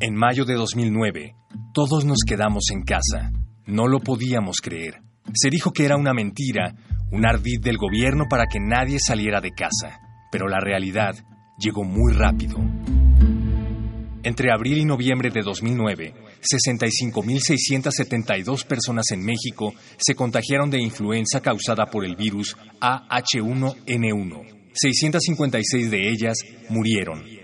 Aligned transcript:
En 0.00 0.14
mayo 0.14 0.44
de 0.44 0.54
2009, 0.54 1.34
todos 1.74 2.04
nos 2.04 2.18
quedamos 2.24 2.66
en 2.70 2.82
casa. 2.82 3.32
No 3.66 3.88
lo 3.88 3.98
podíamos 3.98 4.58
creer. 4.62 5.02
Se 5.34 5.50
dijo 5.50 5.72
que 5.72 5.84
era 5.84 5.96
una 5.96 6.14
mentira, 6.14 6.76
un 7.10 7.26
ardid 7.26 7.60
del 7.60 7.78
gobierno 7.78 8.26
para 8.30 8.46
que 8.46 8.60
nadie 8.60 9.00
saliera 9.00 9.40
de 9.40 9.50
casa. 9.50 9.98
Pero 10.30 10.46
la 10.46 10.60
realidad 10.60 11.16
llegó 11.58 11.82
muy 11.82 12.12
rápido. 12.12 12.58
Entre 14.22 14.52
abril 14.52 14.78
y 14.78 14.84
noviembre 14.84 15.30
de 15.30 15.42
2009, 15.42 16.14
65.672 16.42 18.66
personas 18.66 19.10
en 19.10 19.24
México 19.24 19.74
se 19.96 20.14
contagiaron 20.14 20.70
de 20.70 20.80
influenza 20.80 21.40
causada 21.40 21.86
por 21.86 22.04
el 22.04 22.14
virus 22.14 22.56
AH1N1. 22.80 24.70
656 24.74 25.90
de 25.90 26.08
ellas 26.08 26.38
murieron. 26.68 27.37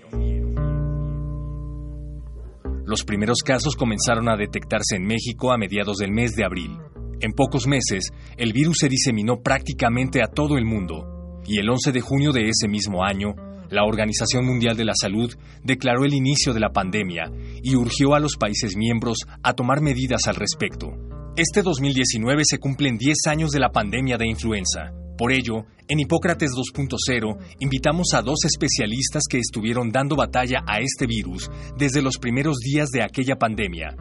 Los 2.94 3.02
primeros 3.02 3.38
casos 3.44 3.74
comenzaron 3.74 4.28
a 4.28 4.36
detectarse 4.36 4.94
en 4.94 5.04
México 5.04 5.50
a 5.50 5.58
mediados 5.58 5.96
del 5.96 6.12
mes 6.12 6.36
de 6.36 6.44
abril. 6.44 6.78
En 7.20 7.32
pocos 7.32 7.66
meses, 7.66 8.12
el 8.36 8.52
virus 8.52 8.76
se 8.78 8.88
diseminó 8.88 9.42
prácticamente 9.42 10.22
a 10.22 10.28
todo 10.28 10.56
el 10.56 10.64
mundo, 10.64 11.42
y 11.44 11.58
el 11.58 11.68
11 11.68 11.90
de 11.90 12.00
junio 12.00 12.30
de 12.30 12.48
ese 12.48 12.68
mismo 12.68 13.02
año, 13.02 13.34
la 13.68 13.82
Organización 13.82 14.46
Mundial 14.46 14.76
de 14.76 14.84
la 14.84 14.92
Salud 14.94 15.34
declaró 15.64 16.04
el 16.04 16.14
inicio 16.14 16.54
de 16.54 16.60
la 16.60 16.70
pandemia 16.70 17.32
y 17.64 17.74
urgió 17.74 18.14
a 18.14 18.20
los 18.20 18.36
países 18.36 18.76
miembros 18.76 19.18
a 19.42 19.54
tomar 19.54 19.80
medidas 19.80 20.28
al 20.28 20.36
respecto. 20.36 20.92
Este 21.34 21.62
2019 21.62 22.42
se 22.44 22.58
cumplen 22.58 22.96
10 22.96 23.26
años 23.26 23.50
de 23.50 23.58
la 23.58 23.70
pandemia 23.70 24.18
de 24.18 24.28
influenza. 24.28 24.92
Por 25.18 25.32
ello, 25.32 25.66
en 25.88 26.00
Hipócrates 26.00 26.52
2.0 26.52 27.38
invitamos 27.60 28.14
a 28.14 28.22
dos 28.22 28.44
especialistas 28.44 29.24
que 29.28 29.38
estuvieron 29.38 29.90
dando 29.90 30.16
batalla 30.16 30.64
a 30.66 30.80
este 30.80 31.06
virus 31.06 31.50
desde 31.76 32.02
los 32.02 32.18
primeros 32.18 32.58
días 32.58 32.88
de 32.90 33.02
aquella 33.02 33.36
pandemia. 33.36 33.94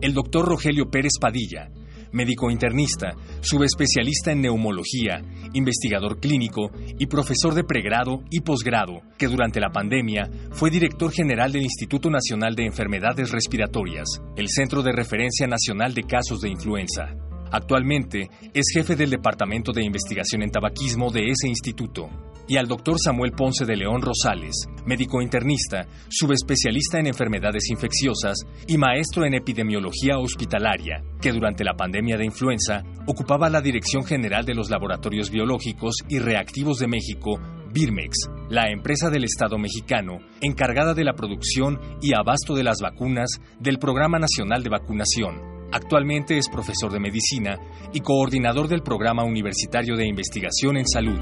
El 0.00 0.14
doctor 0.14 0.46
Rogelio 0.46 0.90
Pérez 0.90 1.12
Padilla, 1.20 1.70
médico 2.12 2.50
internista, 2.50 3.14
subespecialista 3.40 4.32
en 4.32 4.40
neumología, 4.40 5.22
investigador 5.52 6.20
clínico 6.20 6.70
y 6.98 7.06
profesor 7.06 7.54
de 7.54 7.64
pregrado 7.64 8.22
y 8.30 8.40
posgrado, 8.40 9.02
que 9.18 9.28
durante 9.28 9.60
la 9.60 9.70
pandemia 9.70 10.30
fue 10.52 10.70
director 10.70 11.12
general 11.12 11.52
del 11.52 11.62
Instituto 11.62 12.10
Nacional 12.10 12.54
de 12.54 12.64
Enfermedades 12.64 13.30
Respiratorias, 13.30 14.22
el 14.36 14.48
Centro 14.48 14.82
de 14.82 14.92
Referencia 14.92 15.46
Nacional 15.46 15.92
de 15.92 16.04
Casos 16.04 16.40
de 16.40 16.48
Influenza. 16.48 17.25
Actualmente 17.56 18.28
es 18.52 18.66
jefe 18.70 18.96
del 18.96 19.08
Departamento 19.08 19.72
de 19.72 19.82
Investigación 19.82 20.42
en 20.42 20.50
Tabaquismo 20.50 21.10
de 21.10 21.30
ese 21.30 21.48
instituto. 21.48 22.10
Y 22.46 22.58
al 22.58 22.68
doctor 22.68 22.96
Samuel 23.02 23.32
Ponce 23.32 23.64
de 23.64 23.76
León 23.76 24.02
Rosales, 24.02 24.68
médico 24.84 25.22
internista, 25.22 25.86
subespecialista 26.10 26.98
en 26.98 27.06
enfermedades 27.06 27.70
infecciosas 27.70 28.44
y 28.66 28.76
maestro 28.76 29.24
en 29.24 29.32
epidemiología 29.32 30.18
hospitalaria, 30.18 31.02
que 31.18 31.32
durante 31.32 31.64
la 31.64 31.72
pandemia 31.72 32.18
de 32.18 32.26
influenza 32.26 32.82
ocupaba 33.06 33.48
la 33.48 33.62
Dirección 33.62 34.04
General 34.04 34.44
de 34.44 34.54
los 34.54 34.68
Laboratorios 34.68 35.30
Biológicos 35.30 35.94
y 36.10 36.18
Reactivos 36.18 36.78
de 36.78 36.88
México, 36.88 37.40
Birmex, 37.72 38.28
la 38.50 38.70
empresa 38.70 39.08
del 39.08 39.24
Estado 39.24 39.56
mexicano 39.56 40.18
encargada 40.42 40.92
de 40.92 41.04
la 41.04 41.14
producción 41.14 41.80
y 42.02 42.12
abasto 42.14 42.54
de 42.54 42.64
las 42.64 42.82
vacunas 42.82 43.40
del 43.60 43.78
Programa 43.78 44.18
Nacional 44.18 44.62
de 44.62 44.68
Vacunación. 44.68 45.55
Actualmente 45.72 46.38
es 46.38 46.48
profesor 46.48 46.92
de 46.92 47.00
medicina 47.00 47.58
y 47.92 48.00
coordinador 48.00 48.68
del 48.68 48.82
Programa 48.82 49.24
Universitario 49.24 49.96
de 49.96 50.06
Investigación 50.06 50.76
en 50.76 50.86
Salud. 50.86 51.20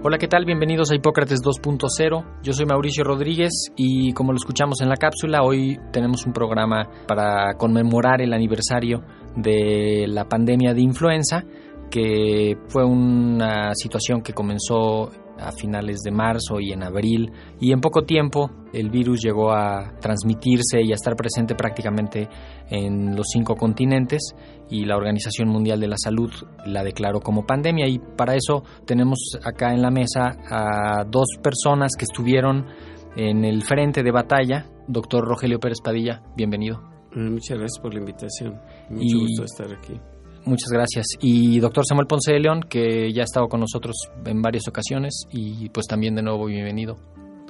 Hola, 0.00 0.16
¿qué 0.16 0.28
tal? 0.28 0.44
Bienvenidos 0.44 0.92
a 0.92 0.94
Hipócrates 0.94 1.40
2.0. 1.42 2.24
Yo 2.40 2.52
soy 2.52 2.66
Mauricio 2.66 3.02
Rodríguez 3.02 3.72
y 3.74 4.12
como 4.12 4.30
lo 4.30 4.36
escuchamos 4.36 4.80
en 4.80 4.88
la 4.88 4.96
cápsula, 4.96 5.42
hoy 5.42 5.76
tenemos 5.92 6.24
un 6.24 6.32
programa 6.32 6.88
para 7.08 7.54
conmemorar 7.54 8.22
el 8.22 8.32
aniversario 8.32 9.02
de 9.34 10.06
la 10.06 10.24
pandemia 10.28 10.72
de 10.72 10.82
influenza, 10.82 11.42
que 11.90 12.56
fue 12.68 12.84
una 12.84 13.74
situación 13.74 14.22
que 14.22 14.32
comenzó 14.32 15.10
a 15.38 15.52
finales 15.52 16.00
de 16.00 16.10
marzo 16.10 16.60
y 16.60 16.72
en 16.72 16.82
abril 16.82 17.32
y 17.60 17.72
en 17.72 17.80
poco 17.80 18.02
tiempo 18.02 18.50
el 18.72 18.90
virus 18.90 19.20
llegó 19.22 19.52
a 19.52 19.94
transmitirse 20.00 20.82
y 20.82 20.92
a 20.92 20.94
estar 20.94 21.16
presente 21.16 21.54
prácticamente 21.54 22.28
en 22.68 23.16
los 23.16 23.26
cinco 23.32 23.54
continentes 23.56 24.34
y 24.70 24.84
la 24.84 24.96
Organización 24.96 25.48
Mundial 25.48 25.80
de 25.80 25.88
la 25.88 25.96
Salud 25.96 26.30
la 26.66 26.82
declaró 26.82 27.20
como 27.20 27.46
pandemia 27.46 27.88
y 27.88 27.98
para 27.98 28.34
eso 28.34 28.62
tenemos 28.84 29.38
acá 29.44 29.72
en 29.72 29.82
la 29.82 29.90
mesa 29.90 30.36
a 30.50 31.04
dos 31.04 31.26
personas 31.42 31.92
que 31.98 32.04
estuvieron 32.04 32.66
en 33.16 33.44
el 33.44 33.62
frente 33.62 34.02
de 34.02 34.10
batalla. 34.10 34.66
Doctor 34.86 35.26
Rogelio 35.26 35.58
Pérez 35.58 35.80
Padilla, 35.82 36.22
bienvenido. 36.36 36.80
Muchas 37.14 37.58
gracias 37.58 37.80
por 37.80 37.94
la 37.94 38.00
invitación. 38.00 38.60
Mucho 38.90 39.18
gusto 39.18 39.44
estar 39.44 39.72
aquí. 39.72 39.98
Muchas 40.48 40.70
gracias. 40.70 41.06
Y 41.20 41.60
doctor 41.60 41.84
Samuel 41.86 42.06
Ponce 42.06 42.32
de 42.32 42.40
León, 42.40 42.62
que 42.70 43.12
ya 43.12 43.20
ha 43.20 43.24
estado 43.24 43.48
con 43.48 43.60
nosotros 43.60 43.94
en 44.24 44.40
varias 44.40 44.66
ocasiones 44.66 45.26
y 45.30 45.68
pues 45.68 45.86
también 45.86 46.14
de 46.14 46.22
nuevo 46.22 46.46
bienvenido. 46.46 46.98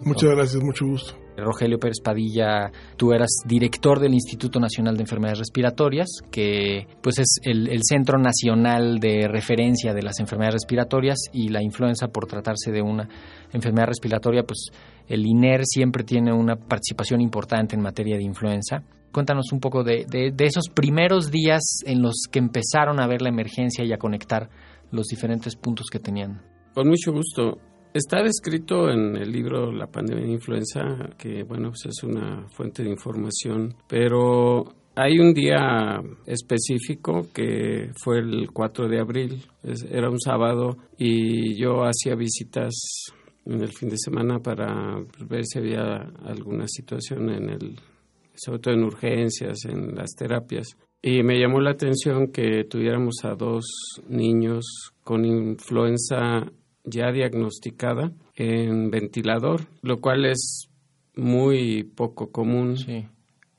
Muchas 0.04 0.30
gracias, 0.30 0.60
mucho 0.62 0.84
gusto. 0.84 1.14
Rogelio 1.36 1.78
Pérez 1.78 2.00
Padilla, 2.02 2.72
tú 2.96 3.12
eras 3.12 3.30
director 3.46 4.00
del 4.00 4.14
Instituto 4.14 4.58
Nacional 4.58 4.96
de 4.96 5.02
Enfermedades 5.02 5.38
Respiratorias, 5.38 6.08
que 6.32 6.88
pues 7.00 7.20
es 7.20 7.36
el, 7.42 7.68
el, 7.68 7.82
Centro 7.84 8.18
Nacional 8.18 8.98
de 8.98 9.28
Referencia 9.28 9.94
de 9.94 10.02
las 10.02 10.18
Enfermedades 10.18 10.54
Respiratorias 10.54 11.18
y 11.32 11.50
la 11.50 11.62
influenza 11.62 12.08
por 12.08 12.26
tratarse 12.26 12.72
de 12.72 12.82
una 12.82 13.08
enfermedad 13.52 13.86
respiratoria, 13.86 14.42
pues 14.42 14.70
el 15.06 15.24
INER 15.24 15.62
siempre 15.64 16.02
tiene 16.02 16.32
una 16.32 16.56
participación 16.56 17.20
importante 17.20 17.76
en 17.76 17.82
materia 17.82 18.16
de 18.16 18.24
influenza. 18.24 18.82
Cuéntanos 19.12 19.52
un 19.52 19.60
poco 19.60 19.84
de, 19.84 20.04
de, 20.08 20.44
esos 20.44 20.68
primeros 20.68 21.30
días 21.30 21.62
en 21.84 22.02
los 22.02 22.24
que 22.30 22.38
empezaron 22.38 23.00
a 23.00 23.06
ver 23.06 23.22
la 23.22 23.30
emergencia 23.30 23.84
y 23.84 23.92
a 23.92 23.98
conectar 23.98 24.48
los 24.90 25.06
diferentes 25.06 25.56
puntos 25.56 25.86
que 25.90 25.98
tenían. 25.98 26.40
Con 26.74 26.88
mucho 26.88 27.12
gusto. 27.12 27.58
Está 27.94 28.22
descrito 28.22 28.90
en 28.90 29.16
el 29.16 29.32
libro 29.32 29.72
La 29.72 29.86
pandemia 29.86 30.26
de 30.26 30.32
influenza, 30.32 30.80
que 31.16 31.42
bueno, 31.42 31.70
pues 31.70 31.86
es 31.86 32.02
una 32.04 32.46
fuente 32.48 32.82
de 32.82 32.90
información, 32.90 33.74
pero 33.88 34.74
hay 34.94 35.18
un 35.18 35.32
día 35.32 36.00
específico 36.26 37.28
que 37.32 37.90
fue 38.02 38.18
el 38.18 38.50
4 38.52 38.88
de 38.88 39.00
abril, 39.00 39.42
era 39.90 40.10
un 40.10 40.20
sábado 40.20 40.76
y 40.98 41.54
yo 41.56 41.84
hacía 41.84 42.14
visitas 42.14 42.74
en 43.46 43.60
el 43.62 43.72
fin 43.72 43.88
de 43.88 43.96
semana 43.96 44.40
para 44.40 44.96
ver 45.28 45.44
si 45.46 45.58
había 45.58 45.98
alguna 46.24 46.66
situación 46.66 47.30
en 47.30 47.48
el, 47.48 47.80
sobre 48.38 48.60
todo 48.60 48.74
en 48.74 48.84
urgencias, 48.84 49.64
en 49.64 49.94
las 49.94 50.14
terapias. 50.16 50.76
Y 51.00 51.22
me 51.22 51.38
llamó 51.38 51.60
la 51.60 51.70
atención 51.70 52.32
que 52.32 52.64
tuviéramos 52.64 53.24
a 53.24 53.34
dos 53.34 53.64
niños 54.08 54.92
con 55.04 55.24
influenza 55.24 56.50
ya 56.84 57.12
diagnosticada 57.12 58.12
en 58.34 58.90
ventilador, 58.90 59.62
lo 59.82 60.00
cual 60.00 60.26
es 60.26 60.68
muy 61.14 61.84
poco 61.84 62.30
común. 62.30 62.76
Sí. 62.76 63.06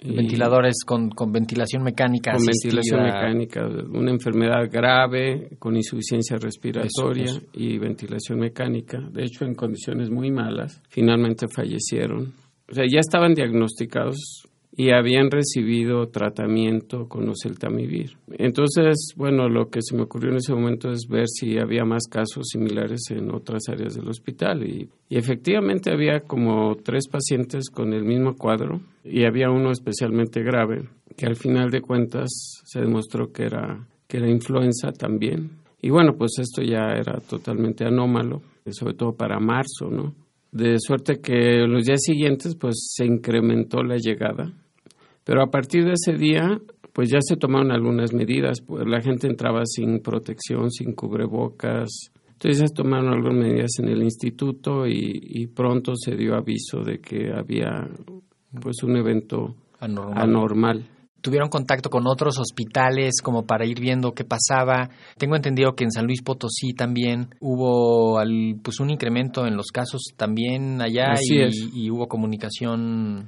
Ventiladores 0.01 0.85
con, 0.85 1.09
con 1.09 1.31
ventilación 1.31 1.83
mecánica. 1.83 2.31
Con 2.31 2.41
asistida. 2.41 2.75
ventilación 2.75 3.03
mecánica, 3.03 3.67
una 3.91 4.11
enfermedad 4.11 4.69
grave 4.71 5.49
con 5.59 5.75
insuficiencia 5.75 6.37
respiratoria 6.37 7.25
eso, 7.25 7.37
eso. 7.37 7.47
y 7.53 7.77
ventilación 7.77 8.39
mecánica. 8.39 8.99
De 9.11 9.23
hecho, 9.23 9.43
en 9.43 9.55
condiciones 9.55 10.09
muy 10.09 10.31
malas, 10.31 10.81
finalmente 10.87 11.47
fallecieron. 11.53 12.33
O 12.69 12.73
sea, 12.73 12.85
ya 12.89 12.99
estaban 12.99 13.33
diagnosticados 13.33 14.47
y 14.79 14.91
habían 14.91 15.29
recibido 15.29 16.07
tratamiento 16.07 17.09
con 17.09 17.27
oseltamivir. 17.27 18.11
Entonces, 18.37 19.13
bueno, 19.17 19.49
lo 19.49 19.69
que 19.69 19.81
se 19.81 19.93
me 19.93 20.03
ocurrió 20.03 20.31
en 20.31 20.37
ese 20.37 20.53
momento 20.53 20.89
es 20.89 21.05
ver 21.09 21.27
si 21.27 21.57
había 21.57 21.83
más 21.83 22.03
casos 22.09 22.47
similares 22.49 23.01
en 23.09 23.29
otras 23.29 23.63
áreas 23.67 23.95
del 23.95 24.07
hospital 24.07 24.65
y, 24.65 24.89
y 25.09 25.17
efectivamente 25.17 25.91
había 25.91 26.21
como 26.21 26.77
tres 26.77 27.09
pacientes 27.09 27.69
con 27.69 27.91
el 27.91 28.05
mismo 28.05 28.37
cuadro 28.37 28.79
y 29.03 29.25
había 29.25 29.49
uno 29.49 29.69
especialmente 29.69 30.43
grave 30.43 30.87
que 31.17 31.25
al 31.25 31.35
final 31.35 31.71
de 31.71 31.81
cuentas 31.81 32.29
se 32.63 32.79
demostró 32.79 33.33
que 33.33 33.43
era 33.47 33.85
que 34.07 34.15
era 34.15 34.29
influenza 34.29 34.93
también. 34.93 35.59
Y 35.81 35.89
bueno, 35.89 36.15
pues 36.17 36.39
esto 36.39 36.61
ya 36.61 36.93
era 36.97 37.19
totalmente 37.19 37.83
anómalo, 37.83 38.41
sobre 38.71 38.93
todo 38.93 39.11
para 39.11 39.41
marzo, 39.41 39.89
¿no? 39.91 40.15
De 40.53 40.77
suerte 40.79 41.19
que 41.19 41.67
los 41.67 41.83
días 41.83 41.99
siguientes 42.01 42.55
pues 42.55 42.93
se 42.95 43.05
incrementó 43.05 43.83
la 43.83 43.97
llegada, 43.97 44.53
pero 45.29 45.43
a 45.43 45.51
partir 45.51 45.85
de 45.85 45.93
ese 45.93 46.13
día 46.17 46.59
pues 46.91 47.11
ya 47.11 47.19
se 47.21 47.35
tomaron 47.37 47.71
algunas 47.71 48.13
medidas, 48.13 48.61
pues 48.65 48.83
la 48.87 48.99
gente 48.99 49.27
entraba 49.27 49.61
sin 49.65 49.99
protección, 49.99 50.71
sin 50.71 50.93
cubrebocas, 50.95 51.87
entonces 52.31 52.61
ya 52.61 52.67
se 52.67 52.73
tomaron 52.73 53.13
algunas 53.13 53.37
medidas 53.37 53.71
en 53.77 53.89
el 53.89 54.01
instituto 54.01 54.87
y, 54.87 55.21
y 55.23 55.45
pronto 55.47 55.93
se 55.95 56.15
dio 56.15 56.33
aviso 56.35 56.81
de 56.83 56.97
que 56.99 57.31
había 57.31 57.87
pues 58.59 58.81
un 58.81 58.97
evento 58.97 59.55
Anormal. 59.79 60.17
anormal. 60.23 60.85
¿Tuvieron 61.21 61.49
contacto 61.49 61.89
con 61.89 62.07
otros 62.07 62.39
hospitales 62.39 63.21
como 63.21 63.45
para 63.45 63.65
ir 63.65 63.79
viendo 63.79 64.13
qué 64.13 64.23
pasaba? 64.23 64.89
Tengo 65.17 65.35
entendido 65.35 65.73
que 65.75 65.83
en 65.83 65.91
San 65.91 66.05
Luis 66.05 66.21
Potosí 66.23 66.73
también 66.73 67.27
hubo 67.41 68.17
al- 68.17 68.55
pues 68.63 68.79
un 68.79 68.89
incremento 68.89 69.45
en 69.45 69.55
los 69.57 69.67
casos 69.67 70.01
también 70.17 70.81
allá 70.81 71.13
y 71.21 71.89
hubo 71.91 72.07
comunicación. 72.07 73.27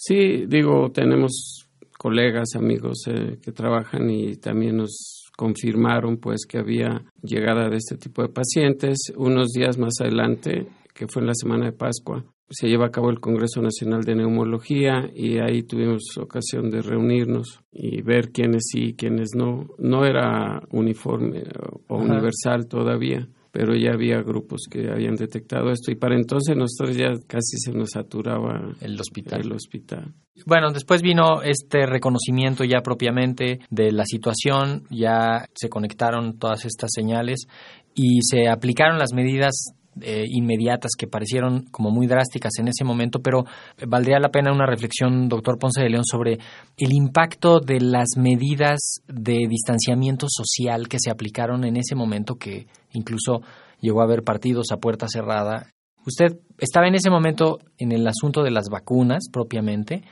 Sí, 0.00 0.46
digo, 0.46 0.92
tenemos 0.92 1.68
colegas, 1.98 2.50
amigos 2.54 2.98
eh, 3.08 3.38
que 3.42 3.50
trabajan 3.50 4.08
y 4.08 4.36
también 4.36 4.76
nos 4.76 5.24
confirmaron 5.36 6.18
pues 6.18 6.46
que 6.48 6.58
había 6.58 7.02
llegada 7.20 7.68
de 7.68 7.78
este 7.78 7.96
tipo 7.96 8.22
de 8.22 8.28
pacientes. 8.28 8.96
Unos 9.16 9.48
días 9.48 9.76
más 9.76 9.94
adelante, 10.00 10.68
que 10.94 11.08
fue 11.08 11.22
en 11.22 11.26
la 11.26 11.34
semana 11.34 11.66
de 11.66 11.72
Pascua, 11.72 12.24
se 12.48 12.68
lleva 12.68 12.86
a 12.86 12.90
cabo 12.90 13.10
el 13.10 13.18
Congreso 13.18 13.60
Nacional 13.60 14.04
de 14.04 14.14
Neumología 14.14 15.10
y 15.12 15.38
ahí 15.38 15.64
tuvimos 15.64 16.16
ocasión 16.16 16.70
de 16.70 16.80
reunirnos 16.80 17.60
y 17.72 18.00
ver 18.02 18.30
quiénes 18.30 18.68
sí 18.70 18.90
y 18.90 18.94
quiénes 18.94 19.30
no. 19.34 19.66
No 19.78 20.04
era 20.04 20.62
uniforme 20.70 21.42
o 21.88 21.96
Ajá. 21.96 22.04
universal 22.04 22.68
todavía, 22.68 23.28
pero 23.50 23.74
ya 23.74 23.92
había 23.92 24.22
grupos 24.22 24.62
que 24.70 24.90
habían 24.90 25.14
detectado 25.14 25.70
esto 25.70 25.90
y 25.90 25.96
para 25.96 26.16
entonces 26.16 26.56
nosotros 26.56 26.96
ya 26.96 27.12
casi 27.26 27.56
se 27.58 27.72
nos 27.72 27.90
saturaba 27.90 28.74
El 28.80 29.00
hospital. 29.00 29.40
el 29.40 29.52
hospital. 29.52 30.14
Bueno, 30.46 30.70
después 30.72 31.02
vino 31.02 31.42
este 31.42 31.86
reconocimiento 31.86 32.64
ya 32.64 32.80
propiamente 32.80 33.60
de 33.70 33.92
la 33.92 34.04
situación, 34.04 34.84
ya 34.90 35.46
se 35.54 35.68
conectaron 35.68 36.38
todas 36.38 36.64
estas 36.64 36.90
señales 36.94 37.46
y 37.94 38.20
se 38.22 38.48
aplicaron 38.48 38.98
las 38.98 39.12
medidas 39.12 39.74
eh, 40.00 40.24
inmediatas 40.28 40.92
que 40.96 41.08
parecieron 41.08 41.64
como 41.70 41.90
muy 41.90 42.06
drásticas 42.06 42.52
en 42.60 42.68
ese 42.68 42.84
momento, 42.84 43.20
pero 43.20 43.44
valdría 43.86 44.20
la 44.20 44.28
pena 44.28 44.52
una 44.52 44.66
reflexión, 44.66 45.28
doctor 45.28 45.58
Ponce 45.58 45.82
de 45.82 45.90
León, 45.90 46.04
sobre 46.04 46.38
el 46.76 46.92
impacto 46.92 47.58
de 47.58 47.80
las 47.80 48.16
medidas 48.16 49.02
de 49.08 49.46
distanciamiento 49.48 50.26
social 50.28 50.88
que 50.88 50.98
se 51.00 51.10
aplicaron 51.10 51.64
en 51.64 51.76
ese 51.76 51.96
momento, 51.96 52.36
que 52.36 52.66
incluso 52.92 53.42
llegó 53.80 54.00
a 54.00 54.04
haber 54.04 54.22
partidos 54.22 54.72
a 54.72 54.78
puerta 54.78 55.06
cerrada. 55.08 55.72
Usted 56.06 56.38
estaba 56.58 56.88
en 56.88 56.94
ese 56.94 57.10
momento 57.10 57.58
en 57.76 57.92
el 57.92 58.06
asunto 58.06 58.42
de 58.42 58.50
las 58.50 58.68
vacunas 58.70 59.28
propiamente, 59.32 60.02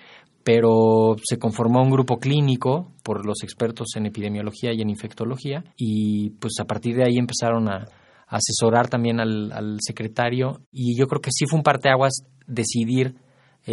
pero 0.45 1.17
se 1.25 1.39
conformó 1.39 1.83
un 1.83 1.91
grupo 1.91 2.19
clínico 2.19 2.93
por 3.03 3.27
los 3.27 3.43
expertos 3.43 3.89
en 3.97 4.07
epidemiología 4.07 4.73
y 4.73 4.81
en 4.81 4.91
infectología 4.91 5.65
y 5.77 6.31
pues 6.39 6.55
a 6.61 6.65
partir 6.65 6.97
de 6.97 7.05
ahí 7.05 7.19
empezaron 7.19 7.69
a, 7.69 7.87
asesorar 8.29 8.89
también 8.89 9.21
al, 9.21 9.53
al 9.53 9.79
secretario 9.81 10.61
y 10.73 10.99
yo 10.99 11.07
creo 11.07 11.21
que 11.21 11.31
sí 11.33 11.47
fue 11.47 11.59
un 11.59 11.63
parteaguas 11.63 12.25
decidir 12.47 13.15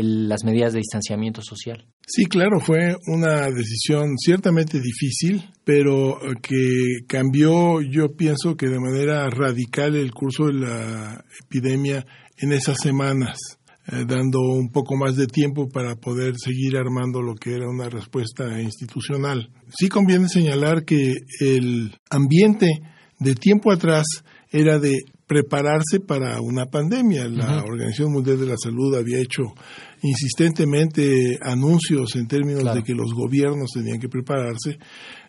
las 0.02 0.44
medidas 0.44 0.74
de 0.74 0.80
distanciamiento 0.80 1.42
social. 1.42 1.86
Sí, 2.06 2.26
claro, 2.26 2.60
fue 2.60 2.96
una 3.08 3.50
decisión 3.50 4.18
ciertamente 4.18 4.80
difícil, 4.80 5.50
pero 5.64 6.20
que 6.42 7.06
cambió, 7.08 7.82
yo 7.82 8.16
pienso 8.16 8.56
que 8.58 8.68
de 8.68 8.80
manera 8.80 9.30
radical 9.30 9.96
el 9.96 10.12
curso 10.12 10.48
de 10.48 10.54
la 10.54 11.24
epidemia 11.46 12.06
en 12.38 12.52
esas 12.52 12.78
semanas, 12.82 13.38
eh, 13.88 14.06
dando 14.08 14.40
un 14.40 14.70
poco 14.70 14.96
más 14.96 15.16
de 15.16 15.28
tiempo 15.28 15.70
para 15.70 15.96
poder 15.96 16.36
seguir 16.38 16.76
armando 16.78 17.22
lo 17.22 17.36
que 17.36 17.54
era 17.54 17.70
una 17.70 17.90
respuesta 17.90 18.60
institucional. 18.62 19.52
Sí 19.78 19.90
conviene 19.90 20.28
señalar 20.28 20.86
que 20.86 21.14
el 21.40 21.96
ambiente 22.10 22.68
de 23.20 23.36
tiempo 23.36 23.72
atrás 23.72 24.06
era 24.52 24.80
de 24.80 24.94
prepararse 25.28 26.00
para 26.06 26.42
una 26.42 26.66
pandemia. 26.66 27.28
La 27.28 27.64
Organización 27.64 28.12
Mundial 28.12 28.40
de 28.40 28.46
la 28.48 28.58
Salud 28.58 28.96
había 28.96 29.20
hecho 29.20 29.44
insistentemente 30.02 31.38
anuncios 31.42 32.16
en 32.16 32.28
términos 32.28 32.62
Claro. 32.62 32.78
de 32.78 32.84
que 32.84 32.94
los 32.94 33.14
gobiernos 33.14 33.72
tenían 33.74 34.00
que 34.00 34.10
prepararse. 34.10 34.78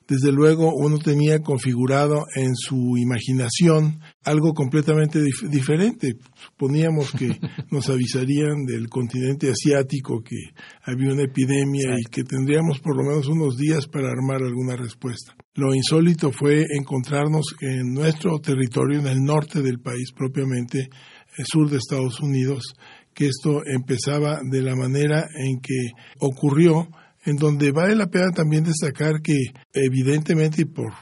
Desde 0.06 0.33
luego 0.33 0.71
uno 0.75 0.99
tenía 0.99 1.39
configurado 1.41 2.25
en 2.37 2.55
su 2.55 2.97
imaginación 2.99 4.01
algo 4.23 4.53
completamente 4.53 5.19
dif- 5.21 5.49
diferente. 5.49 6.17
Suponíamos 6.51 7.11
que 7.12 7.29
nos 7.71 7.89
avisarían 7.89 8.65
del 8.67 8.89
continente 8.89 9.51
asiático 9.51 10.23
que 10.23 10.37
había 10.83 11.12
una 11.12 11.23
epidemia 11.25 11.97
y 11.99 12.05
que 12.11 12.23
tendríamos 12.23 12.81
por 12.81 12.97
lo 12.97 13.03
menos 13.09 13.29
unos 13.29 13.56
días 13.56 13.87
para 13.87 14.09
armar 14.11 14.43
alguna 14.43 14.77
respuesta. 14.77 15.35
Lo 15.55 15.75
insólito 15.75 16.33
fue 16.33 16.65
encontrarnos 16.79 17.55
en 17.61 17.95
nuestro 17.95 18.39
territorio, 18.41 18.99
en 19.00 19.07
el 19.07 19.23
norte 19.23 19.62
del 19.62 19.79
país 19.81 20.12
propiamente, 20.15 20.89
el 21.39 21.47
sur 21.47 21.71
de 21.71 21.79
Estados 21.79 22.21
Unidos, 22.21 22.75
que 23.15 23.27
esto 23.27 23.62
empezaba 23.65 24.41
de 24.50 24.61
la 24.61 24.75
manera 24.75 25.27
en 25.39 25.61
que 25.61 25.93
ocurrió, 26.19 26.89
en 27.25 27.37
donde 27.37 27.73
vale 27.73 27.94
la 27.94 28.06
pena 28.06 28.31
también 28.31 28.65
destacar 28.65 29.21
que 29.23 29.38
evidentemente 29.73 30.67
por 30.67 30.93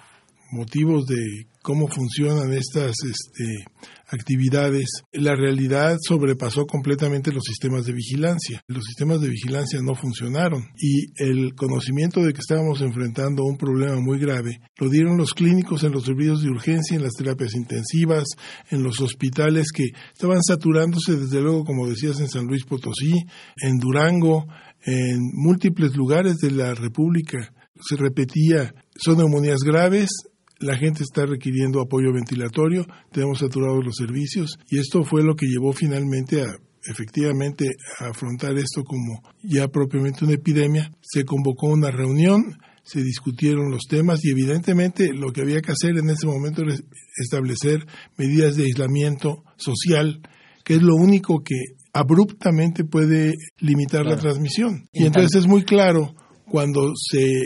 motivos 0.52 1.06
de 1.06 1.46
cómo 1.62 1.86
funcionan 1.88 2.52
estas 2.52 2.96
este, 3.04 3.64
actividades, 4.08 4.88
la 5.12 5.34
realidad 5.34 5.96
sobrepasó 6.06 6.66
completamente 6.66 7.32
los 7.32 7.44
sistemas 7.44 7.86
de 7.86 7.92
vigilancia. 7.92 8.60
Los 8.66 8.84
sistemas 8.84 9.20
de 9.20 9.28
vigilancia 9.28 9.80
no 9.80 9.94
funcionaron 9.94 10.64
y 10.76 11.06
el 11.16 11.54
conocimiento 11.54 12.22
de 12.22 12.32
que 12.32 12.40
estábamos 12.40 12.82
enfrentando 12.82 13.44
un 13.44 13.56
problema 13.56 13.98
muy 14.00 14.18
grave 14.18 14.60
lo 14.78 14.90
dieron 14.90 15.16
los 15.16 15.32
clínicos 15.32 15.84
en 15.84 15.92
los 15.92 16.04
servicios 16.04 16.42
de 16.42 16.50
urgencia, 16.50 16.96
en 16.96 17.02
las 17.04 17.14
terapias 17.14 17.54
intensivas, 17.54 18.24
en 18.70 18.82
los 18.82 19.00
hospitales 19.00 19.68
que 19.72 19.84
estaban 20.12 20.42
saturándose 20.42 21.16
desde 21.16 21.40
luego, 21.40 21.64
como 21.64 21.88
decías, 21.88 22.20
en 22.20 22.28
San 22.28 22.46
Luis 22.46 22.64
Potosí, 22.64 23.14
en 23.56 23.78
Durango, 23.78 24.46
en 24.84 25.30
múltiples 25.32 25.94
lugares 25.96 26.38
de 26.38 26.50
la 26.50 26.74
República. 26.74 27.52
Se 27.80 27.96
repetía, 27.96 28.74
son 28.96 29.18
neumonías 29.18 29.60
graves, 29.60 30.10
la 30.58 30.76
gente 30.76 31.02
está 31.02 31.26
requiriendo 31.26 31.80
apoyo 31.80 32.12
ventilatorio, 32.12 32.86
tenemos 33.10 33.40
saturados 33.40 33.84
los 33.84 33.96
servicios 33.96 34.58
y 34.70 34.78
esto 34.78 35.02
fue 35.04 35.22
lo 35.24 35.34
que 35.34 35.46
llevó 35.46 35.72
finalmente 35.72 36.42
a 36.42 36.46
efectivamente 36.84 37.76
a 38.00 38.08
afrontar 38.08 38.56
esto 38.58 38.82
como 38.84 39.22
ya 39.42 39.68
propiamente 39.68 40.24
una 40.24 40.34
epidemia. 40.34 40.92
Se 41.00 41.24
convocó 41.24 41.68
una 41.68 41.90
reunión, 41.90 42.58
se 42.82 43.02
discutieron 43.02 43.70
los 43.70 43.82
temas 43.88 44.24
y 44.24 44.30
evidentemente 44.30 45.12
lo 45.12 45.32
que 45.32 45.42
había 45.42 45.60
que 45.60 45.72
hacer 45.72 45.96
en 45.96 46.10
ese 46.10 46.26
momento 46.26 46.62
era 46.62 46.74
establecer 47.16 47.86
medidas 48.16 48.56
de 48.56 48.64
aislamiento 48.64 49.44
social, 49.56 50.20
que 50.64 50.74
es 50.74 50.82
lo 50.82 50.94
único 50.96 51.42
que 51.44 51.54
abruptamente 51.92 52.84
puede 52.84 53.34
limitar 53.58 54.04
la 54.06 54.16
transmisión. 54.16 54.88
Y 54.92 55.04
entonces 55.04 55.40
es 55.42 55.46
muy 55.46 55.64
claro 55.64 56.14
cuando 56.46 56.92
se 56.96 57.42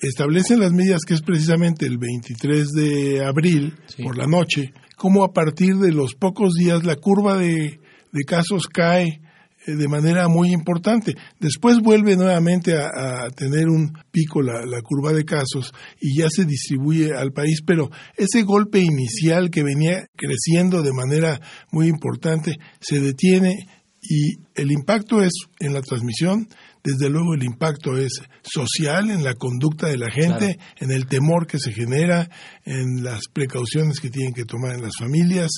establecen 0.00 0.60
las 0.60 0.72
medidas, 0.72 1.02
que 1.06 1.14
es 1.14 1.22
precisamente 1.22 1.86
el 1.86 1.98
23 1.98 2.68
de 2.72 3.24
abril 3.24 3.74
Sí. 3.86 4.02
por 4.02 4.16
la 4.16 4.26
noche, 4.26 4.72
cómo 4.96 5.24
a 5.24 5.32
partir 5.32 5.76
de 5.76 5.92
los 5.92 6.14
pocos 6.14 6.54
días 6.54 6.84
la 6.84 6.96
curva 6.96 7.36
de, 7.36 7.80
de 8.12 8.24
casos 8.26 8.66
cae 8.66 9.20
eh, 9.66 9.74
de 9.76 9.88
manera 9.88 10.28
muy 10.28 10.52
importante. 10.52 11.14
Después 11.38 11.80
vuelve 11.80 12.16
nuevamente 12.16 12.78
a, 12.78 13.24
a 13.24 13.30
tener 13.30 13.68
un 13.68 13.92
pico 14.10 14.40
la, 14.40 14.64
la 14.64 14.80
curva 14.80 15.12
de 15.12 15.24
casos 15.24 15.72
y 16.00 16.18
ya 16.18 16.28
se 16.30 16.46
distribuye 16.46 17.12
al 17.14 17.32
país, 17.32 17.60
pero 17.66 17.90
ese 18.16 18.42
golpe 18.42 18.78
inicial 18.78 19.50
que 19.50 19.62
venía 19.62 20.06
creciendo 20.16 20.82
de 20.82 20.94
manera 20.94 21.40
muy 21.72 21.88
importante 21.88 22.56
se 22.80 23.00
detiene 23.00 23.66
y 24.02 24.38
el 24.54 24.72
impacto 24.72 25.22
es 25.22 25.32
en 25.58 25.74
la 25.74 25.82
transmisión, 25.82 26.48
desde 26.82 27.10
luego 27.10 27.34
el 27.34 27.44
impacto 27.44 27.98
es 27.98 28.22
social 28.42 29.10
en 29.10 29.22
la 29.22 29.34
conducta 29.34 29.88
de 29.88 29.98
la 29.98 30.10
gente, 30.10 30.58
en 30.78 30.90
el 30.90 31.06
temor 31.06 31.46
que 31.46 31.58
se 31.58 31.72
genera, 31.72 32.30
en 32.64 33.04
las 33.04 33.28
precauciones 33.28 34.00
que 34.00 34.08
tienen 34.08 34.32
que 34.32 34.46
tomar 34.46 34.74
en 34.74 34.82
las 34.82 34.96
familias, 34.98 35.50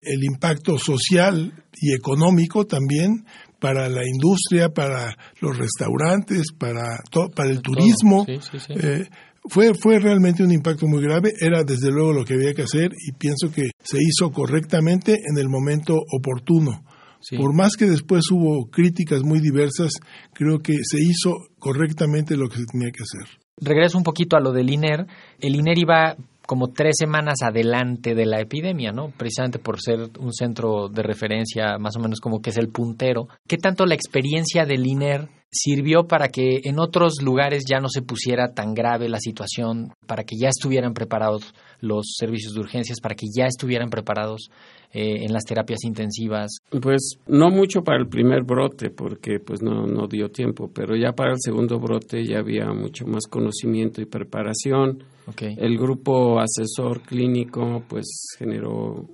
el 0.00 0.24
impacto 0.24 0.78
social 0.78 1.52
y 1.74 1.92
económico 1.92 2.64
también, 2.64 3.26
para 3.60 3.90
la 3.90 4.00
industria, 4.06 4.70
para 4.70 5.16
los 5.40 5.58
restaurantes, 5.58 6.46
para, 6.58 6.98
para 7.34 7.50
el 7.50 7.60
turismo. 7.60 8.24
Eh, 8.26 9.04
fue, 9.48 9.72
fue 9.74 9.98
realmente 9.98 10.42
un 10.42 10.52
impacto 10.52 10.86
muy 10.86 11.02
grave, 11.02 11.32
era 11.38 11.62
desde 11.62 11.90
luego 11.90 12.12
lo 12.12 12.24
que 12.24 12.34
había 12.34 12.54
que 12.54 12.62
hacer 12.62 12.90
y 12.92 13.12
pienso 13.12 13.50
que 13.52 13.70
se 13.82 13.98
hizo 14.00 14.30
correctamente 14.32 15.12
en 15.12 15.38
el 15.38 15.48
momento 15.48 15.94
oportuno. 15.94 16.84
Por 17.36 17.54
más 17.54 17.76
que 17.76 17.86
después 17.86 18.30
hubo 18.30 18.70
críticas 18.70 19.22
muy 19.22 19.40
diversas, 19.40 19.92
creo 20.32 20.60
que 20.60 20.74
se 20.82 20.98
hizo 21.00 21.48
correctamente 21.58 22.36
lo 22.36 22.48
que 22.48 22.58
se 22.58 22.66
tenía 22.66 22.90
que 22.90 23.02
hacer. 23.02 23.38
Regreso 23.60 23.98
un 23.98 24.04
poquito 24.04 24.36
a 24.36 24.40
lo 24.40 24.52
del 24.52 24.70
INER. 24.70 25.06
El 25.38 25.54
INER 25.54 25.78
iba 25.78 26.16
como 26.46 26.68
tres 26.68 26.96
semanas 26.98 27.42
adelante 27.42 28.14
de 28.14 28.26
la 28.26 28.40
epidemia, 28.40 28.90
¿no? 28.90 29.10
Precisamente 29.16 29.58
por 29.58 29.80
ser 29.80 30.10
un 30.18 30.32
centro 30.32 30.88
de 30.88 31.02
referencia, 31.02 31.78
más 31.78 31.96
o 31.96 32.00
menos 32.00 32.20
como 32.20 32.40
que 32.40 32.50
es 32.50 32.56
el 32.56 32.70
puntero. 32.70 33.28
¿Qué 33.46 33.56
tanto 33.56 33.86
la 33.86 33.94
experiencia 33.94 34.64
del 34.64 34.86
INER 34.86 35.28
sirvió 35.50 36.06
para 36.06 36.28
que 36.28 36.60
en 36.64 36.78
otros 36.78 37.22
lugares 37.22 37.64
ya 37.68 37.80
no 37.80 37.88
se 37.88 38.02
pusiera 38.02 38.52
tan 38.54 38.72
grave 38.74 39.08
la 39.08 39.18
situación, 39.18 39.92
para 40.06 40.24
que 40.24 40.36
ya 40.40 40.48
estuvieran 40.48 40.94
preparados 40.94 41.54
los 41.80 42.14
servicios 42.16 42.54
de 42.54 42.60
urgencias, 42.60 43.00
para 43.00 43.14
que 43.14 43.26
ya 43.34 43.46
estuvieran 43.46 43.90
preparados 43.90 44.50
eh, 44.92 45.24
en 45.24 45.32
las 45.32 45.44
terapias 45.44 45.84
intensivas? 45.84 46.58
Pues 46.80 47.18
no 47.26 47.50
mucho 47.50 47.82
para 47.82 47.98
el 47.98 48.08
primer 48.08 48.42
brote, 48.44 48.90
porque 48.90 49.40
pues 49.40 49.62
no, 49.62 49.86
no 49.86 50.06
dio 50.06 50.30
tiempo, 50.30 50.70
pero 50.72 50.96
ya 50.96 51.12
para 51.12 51.32
el 51.32 51.38
segundo 51.40 51.78
brote 51.78 52.24
ya 52.24 52.38
había 52.38 52.66
mucho 52.72 53.06
más 53.06 53.26
conocimiento 53.26 54.00
y 54.00 54.06
preparación. 54.06 55.02
El 55.38 55.78
grupo 55.78 56.40
asesor 56.40 57.02
clínico 57.02 57.84
pues 57.88 58.34
generó 58.36 59.06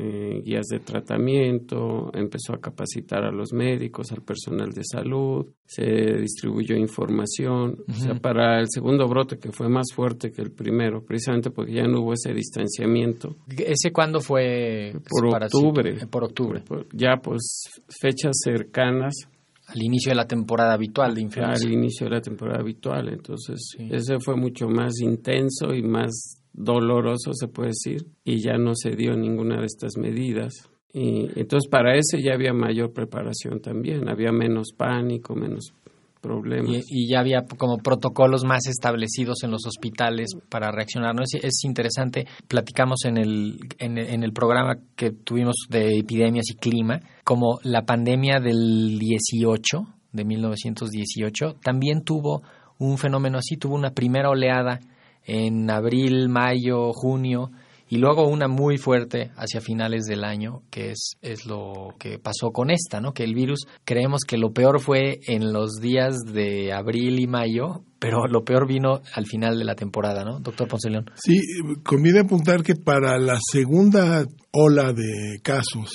eh, 0.00 0.42
guías 0.44 0.66
de 0.66 0.78
tratamiento, 0.78 2.10
empezó 2.14 2.54
a 2.54 2.60
capacitar 2.60 3.24
a 3.24 3.32
los 3.32 3.52
médicos, 3.52 4.12
al 4.12 4.22
personal 4.22 4.70
de 4.72 4.82
salud, 4.84 5.46
se 5.66 5.84
distribuyó 6.20 6.76
información. 6.76 7.78
O 7.88 7.92
sea, 7.92 8.14
para 8.14 8.60
el 8.60 8.66
segundo 8.68 9.08
brote, 9.08 9.38
que 9.38 9.50
fue 9.50 9.68
más 9.68 9.88
fuerte 9.92 10.30
que 10.30 10.40
el 10.40 10.52
primero, 10.52 11.04
precisamente 11.04 11.50
porque 11.50 11.72
ya 11.72 11.88
no 11.88 12.00
hubo 12.00 12.12
ese 12.12 12.32
distanciamiento. 12.32 13.36
¿Ese 13.48 13.90
cuándo 13.90 14.20
fue? 14.20 14.92
Por 15.08 15.42
octubre. 15.42 16.06
Por 16.06 16.24
octubre. 16.24 16.62
Ya, 16.92 17.16
pues, 17.20 17.82
fechas 17.88 18.38
cercanas 18.44 19.28
al 19.68 19.82
inicio 19.82 20.10
de 20.10 20.16
la 20.16 20.26
temporada 20.26 20.72
habitual 20.72 21.14
de 21.14 21.22
influenza. 21.22 21.66
Al 21.66 21.72
inicio 21.72 22.06
de 22.06 22.14
la 22.14 22.20
temporada 22.22 22.60
habitual, 22.60 23.08
entonces 23.08 23.76
ese 23.78 24.18
fue 24.18 24.34
mucho 24.34 24.68
más 24.68 25.00
intenso 25.00 25.74
y 25.74 25.82
más 25.82 26.37
doloroso, 26.58 27.32
se 27.32 27.48
puede 27.48 27.68
decir, 27.68 28.06
y 28.24 28.42
ya 28.42 28.58
no 28.58 28.72
se 28.74 28.90
dio 28.90 29.16
ninguna 29.16 29.60
de 29.60 29.66
estas 29.66 29.96
medidas. 29.96 30.52
Y 30.92 31.28
entonces 31.38 31.68
para 31.70 31.96
ese 31.96 32.20
ya 32.20 32.34
había 32.34 32.52
mayor 32.52 32.92
preparación 32.92 33.60
también, 33.60 34.08
había 34.08 34.32
menos 34.32 34.72
pánico, 34.76 35.34
menos 35.34 35.72
problemas. 36.20 36.84
Y, 36.88 37.08
ya 37.08 37.20
había 37.20 37.44
como 37.56 37.78
protocolos 37.78 38.44
más 38.44 38.66
establecidos 38.66 39.44
en 39.44 39.52
los 39.52 39.66
hospitales 39.66 40.30
para 40.48 40.72
reaccionar. 40.72 41.14
¿no? 41.14 41.22
Es, 41.22 41.64
interesante, 41.64 42.26
platicamos 42.48 43.04
en 43.04 43.18
el, 43.18 43.60
en, 43.78 43.98
en, 43.98 44.24
el 44.24 44.32
programa 44.32 44.78
que 44.96 45.12
tuvimos 45.12 45.54
de 45.70 45.98
epidemias 45.98 46.46
y 46.50 46.56
clima, 46.56 47.00
como 47.22 47.60
la 47.62 47.82
pandemia 47.82 48.40
del 48.40 48.98
18, 48.98 49.86
de 50.12 50.24
1918, 50.24 51.54
también 51.62 52.02
tuvo 52.02 52.42
un 52.78 52.98
fenómeno 52.98 53.38
así, 53.38 53.56
tuvo 53.56 53.76
una 53.76 53.90
primera 53.90 54.30
oleada 54.30 54.80
en 55.28 55.70
abril, 55.70 56.28
mayo, 56.30 56.92
junio, 56.94 57.50
y 57.90 57.96
luego 57.96 58.28
una 58.28 58.48
muy 58.48 58.76
fuerte 58.76 59.30
hacia 59.36 59.60
finales 59.60 60.04
del 60.04 60.24
año, 60.24 60.62
que 60.70 60.90
es, 60.90 61.12
es 61.22 61.46
lo 61.46 61.94
que 61.98 62.18
pasó 62.18 62.50
con 62.50 62.70
esta, 62.70 63.00
¿no? 63.00 63.12
Que 63.12 63.24
el 63.24 63.34
virus, 63.34 63.66
creemos 63.84 64.22
que 64.26 64.36
lo 64.36 64.52
peor 64.52 64.80
fue 64.80 65.20
en 65.26 65.52
los 65.52 65.76
días 65.80 66.16
de 66.26 66.72
abril 66.72 67.18
y 67.18 67.26
mayo, 67.26 67.82
pero 67.98 68.26
lo 68.26 68.44
peor 68.44 68.66
vino 68.66 69.00
al 69.14 69.26
final 69.26 69.58
de 69.58 69.64
la 69.64 69.74
temporada, 69.74 70.24
¿no? 70.24 70.38
Doctor 70.40 70.68
Ponce 70.68 70.90
León. 70.90 71.10
Sí, 71.14 71.40
conviene 71.82 72.20
apuntar 72.20 72.62
que 72.62 72.74
para 72.74 73.18
la 73.18 73.38
segunda 73.52 74.26
ola 74.52 74.92
de 74.92 75.40
casos, 75.42 75.90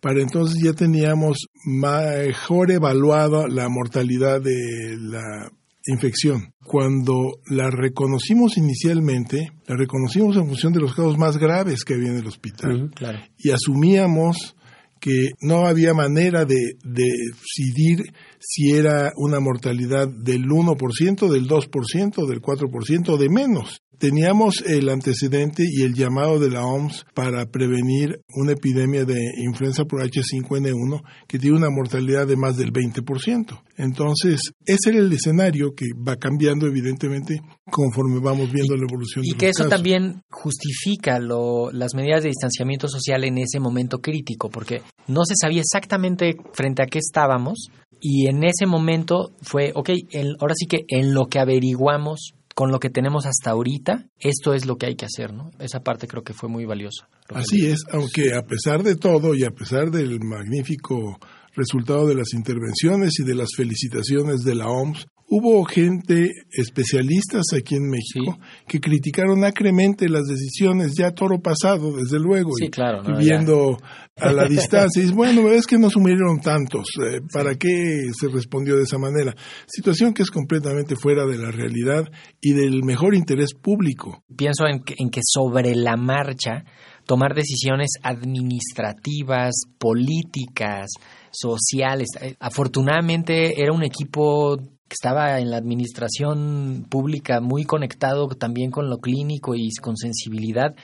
para 0.00 0.20
entonces 0.20 0.62
ya 0.62 0.72
teníamos 0.72 1.46
mejor 1.64 2.70
evaluada 2.70 3.46
la 3.48 3.68
mortalidad 3.68 4.40
de 4.40 4.96
la 4.98 5.50
infección. 5.86 6.52
Cuando 6.64 7.40
la 7.48 7.70
reconocimos 7.70 8.56
inicialmente, 8.56 9.52
la 9.66 9.76
reconocimos 9.76 10.36
en 10.36 10.46
función 10.46 10.72
de 10.72 10.80
los 10.80 10.94
casos 10.94 11.16
más 11.18 11.38
graves 11.38 11.84
que 11.84 11.94
había 11.94 12.10
en 12.10 12.18
el 12.18 12.26
hospital. 12.26 12.90
Y 13.38 13.50
asumíamos 13.50 14.56
que 15.00 15.30
no 15.40 15.66
había 15.66 15.94
manera 15.94 16.44
de, 16.44 16.76
de, 16.82 17.04
decidir 17.04 18.12
si 18.40 18.72
era 18.72 19.12
una 19.16 19.40
mortalidad 19.40 20.08
del 20.08 20.44
1%, 20.44 21.28
del 21.30 21.46
2%, 21.46 22.26
del 22.26 22.40
4% 22.40 23.08
o 23.08 23.16
de 23.16 23.28
menos. 23.28 23.82
Teníamos 23.98 24.62
el 24.66 24.88
antecedente 24.88 25.64
y 25.66 25.82
el 25.82 25.94
llamado 25.94 26.38
de 26.38 26.50
la 26.50 26.64
OMS 26.64 27.06
para 27.14 27.46
prevenir 27.46 28.20
una 28.34 28.52
epidemia 28.52 29.04
de 29.04 29.18
influenza 29.38 29.84
por 29.84 30.02
H5N1 30.02 31.02
que 31.26 31.38
tiene 31.38 31.56
una 31.56 31.70
mortalidad 31.70 32.26
de 32.26 32.36
más 32.36 32.56
del 32.56 32.72
20%. 32.72 33.62
Entonces, 33.76 34.40
ese 34.64 34.90
era 34.90 34.98
el 34.98 35.12
escenario 35.12 35.72
que 35.74 35.86
va 35.96 36.16
cambiando 36.16 36.66
evidentemente 36.66 37.40
conforme 37.70 38.20
vamos 38.20 38.52
viendo 38.52 38.76
la 38.76 38.84
evolución. 38.88 39.24
Y 39.24 39.34
que 39.34 39.48
eso 39.48 39.68
también 39.68 40.22
justifica 40.30 41.18
lo, 41.18 41.70
las 41.72 41.94
medidas 41.94 42.22
de 42.22 42.28
distanciamiento 42.28 42.88
social 42.88 43.24
en 43.24 43.38
ese 43.38 43.60
momento 43.60 43.98
crítico, 43.98 44.50
porque 44.50 44.82
no 45.08 45.24
se 45.24 45.34
sabía 45.40 45.60
exactamente 45.60 46.36
frente 46.52 46.82
a 46.82 46.86
qué 46.86 46.98
estábamos 46.98 47.68
y 48.00 48.28
en 48.28 48.44
ese 48.44 48.66
momento 48.66 49.32
fue, 49.42 49.72
ok, 49.74 49.90
ahora 50.38 50.54
sí 50.54 50.66
que 50.66 50.84
en 50.88 51.14
lo 51.14 51.26
que 51.26 51.38
averiguamos 51.38 52.34
con 52.56 52.72
lo 52.72 52.80
que 52.80 52.88
tenemos 52.88 53.26
hasta 53.26 53.50
ahorita, 53.50 54.06
esto 54.18 54.54
es 54.54 54.64
lo 54.64 54.76
que 54.76 54.86
hay 54.86 54.96
que 54.96 55.04
hacer, 55.04 55.34
¿no? 55.34 55.50
Esa 55.58 55.80
parte 55.80 56.08
creo 56.08 56.22
que 56.22 56.32
fue 56.32 56.48
muy 56.48 56.64
valiosa. 56.64 57.06
Así 57.28 57.66
es, 57.66 57.84
aunque 57.92 58.32
a 58.34 58.46
pesar 58.46 58.82
de 58.82 58.96
todo 58.96 59.34
y 59.34 59.44
a 59.44 59.50
pesar 59.50 59.90
del 59.90 60.20
magnífico 60.24 61.18
resultado 61.54 62.06
de 62.06 62.14
las 62.14 62.32
intervenciones 62.32 63.20
y 63.20 63.24
de 63.24 63.34
las 63.34 63.50
felicitaciones 63.54 64.42
de 64.42 64.54
la 64.54 64.68
OMS, 64.68 65.06
Hubo 65.28 65.64
gente, 65.64 66.30
especialistas 66.52 67.46
aquí 67.56 67.74
en 67.74 67.90
México, 67.90 68.38
que 68.68 68.78
criticaron 68.78 69.44
acremente 69.44 70.08
las 70.08 70.24
decisiones, 70.26 70.94
ya 70.96 71.10
toro 71.10 71.40
pasado, 71.40 71.96
desde 71.96 72.20
luego, 72.20 72.52
y 72.60 72.70
claro, 72.70 73.02
viendo 73.18 73.76
a 74.16 74.32
la 74.32 74.44
distancia. 74.48 75.02
Y 75.02 75.10
bueno, 75.10 75.50
es 75.50 75.66
que 75.66 75.78
no 75.78 75.90
sumieron 75.90 76.38
tantos, 76.40 76.86
eh, 77.02 77.20
¿para 77.32 77.56
qué 77.56 78.04
se 78.16 78.28
respondió 78.28 78.76
de 78.76 78.84
esa 78.84 78.98
manera? 78.98 79.34
Situación 79.66 80.14
que 80.14 80.22
es 80.22 80.30
completamente 80.30 80.94
fuera 80.94 81.26
de 81.26 81.38
la 81.38 81.50
realidad 81.50 82.04
y 82.40 82.52
del 82.52 82.84
mejor 82.84 83.16
interés 83.16 83.52
público. 83.52 84.22
Pienso 84.36 84.68
en 84.68 84.84
que, 84.84 84.94
en 84.98 85.10
que 85.10 85.22
sobre 85.24 85.74
la 85.74 85.96
marcha 85.96 86.64
tomar 87.04 87.34
decisiones 87.34 87.90
administrativas, 88.02 89.54
políticas, 89.78 90.90
sociales. 91.30 92.08
Eh, 92.20 92.34
afortunadamente 92.40 93.60
era 93.60 93.72
un 93.72 93.82
equipo 93.82 94.56
que 94.88 94.94
estaba 94.94 95.40
en 95.40 95.50
la 95.50 95.56
administración 95.56 96.86
pública 96.88 97.40
muy 97.40 97.64
conectado 97.64 98.28
también 98.28 98.70
con 98.70 98.88
lo 98.88 98.98
clínico 98.98 99.54
y 99.54 99.68
con 99.82 99.96
sensibilidad 99.96 100.74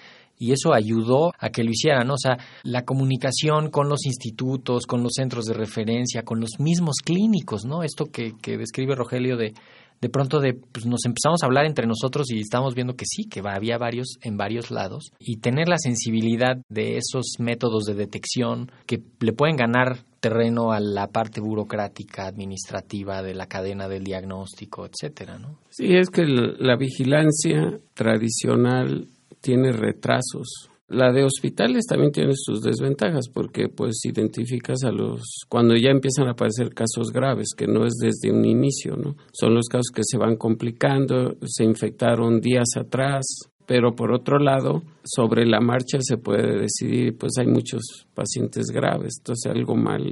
y 0.42 0.50
eso 0.50 0.74
ayudó 0.74 1.32
a 1.38 1.50
que 1.50 1.62
lo 1.62 1.70
hicieran, 1.70 2.10
O 2.10 2.18
sea, 2.18 2.36
la 2.64 2.84
comunicación 2.84 3.70
con 3.70 3.88
los 3.88 4.06
institutos, 4.06 4.86
con 4.86 5.04
los 5.04 5.12
centros 5.14 5.44
de 5.44 5.54
referencia, 5.54 6.24
con 6.24 6.40
los 6.40 6.58
mismos 6.58 6.96
clínicos, 7.04 7.64
¿no? 7.64 7.84
Esto 7.84 8.06
que, 8.06 8.32
que 8.42 8.58
describe 8.58 8.96
Rogelio 8.96 9.36
de 9.36 9.54
de 10.02 10.08
pronto 10.08 10.40
de, 10.40 10.54
pues 10.54 10.84
nos 10.84 11.04
empezamos 11.06 11.42
a 11.42 11.46
hablar 11.46 11.64
entre 11.64 11.86
nosotros 11.86 12.26
y 12.32 12.40
estamos 12.40 12.74
viendo 12.74 12.94
que 12.94 13.06
sí, 13.06 13.28
que 13.28 13.40
había 13.44 13.78
varios 13.78 14.18
en 14.20 14.36
varios 14.36 14.72
lados 14.72 15.12
y 15.20 15.36
tener 15.36 15.68
la 15.68 15.78
sensibilidad 15.78 16.58
de 16.68 16.96
esos 16.96 17.36
métodos 17.38 17.84
de 17.84 17.94
detección 17.94 18.72
que 18.84 19.00
le 19.20 19.32
pueden 19.32 19.56
ganar 19.56 20.00
terreno 20.18 20.72
a 20.72 20.80
la 20.80 21.06
parte 21.06 21.40
burocrática, 21.40 22.26
administrativa 22.26 23.22
de 23.22 23.34
la 23.34 23.46
cadena 23.46 23.88
del 23.88 24.02
diagnóstico, 24.02 24.86
etcétera, 24.86 25.38
¿no? 25.38 25.58
Sí, 25.70 25.96
es 25.96 26.10
que 26.10 26.24
la 26.24 26.76
vigilancia 26.76 27.78
tradicional 27.94 29.06
tiene 29.40 29.70
retrasos 29.70 30.68
la 30.92 31.12
de 31.12 31.24
hospitales 31.24 31.86
también 31.86 32.12
tiene 32.12 32.32
sus 32.34 32.60
desventajas 32.60 33.28
porque 33.28 33.68
pues 33.68 34.04
identificas 34.04 34.84
a 34.84 34.92
los 34.92 35.22
cuando 35.48 35.74
ya 35.76 35.90
empiezan 35.90 36.28
a 36.28 36.32
aparecer 36.32 36.74
casos 36.74 37.12
graves 37.12 37.54
que 37.56 37.66
no 37.66 37.84
es 37.84 37.94
desde 38.00 38.30
un 38.30 38.44
inicio, 38.44 38.96
¿no? 38.96 39.16
Son 39.32 39.54
los 39.54 39.66
casos 39.68 39.90
que 39.94 40.02
se 40.04 40.18
van 40.18 40.36
complicando, 40.36 41.36
se 41.44 41.64
infectaron 41.64 42.40
días 42.40 42.68
atrás, 42.76 43.24
pero 43.66 43.94
por 43.94 44.12
otro 44.12 44.38
lado, 44.38 44.82
sobre 45.04 45.46
la 45.46 45.60
marcha 45.60 45.98
se 46.00 46.18
puede 46.18 46.60
decidir, 46.60 47.16
pues 47.16 47.32
hay 47.38 47.46
muchos 47.46 48.06
pacientes 48.14 48.66
graves, 48.66 49.14
entonces 49.18 49.50
algo 49.50 49.74
mal 49.74 50.02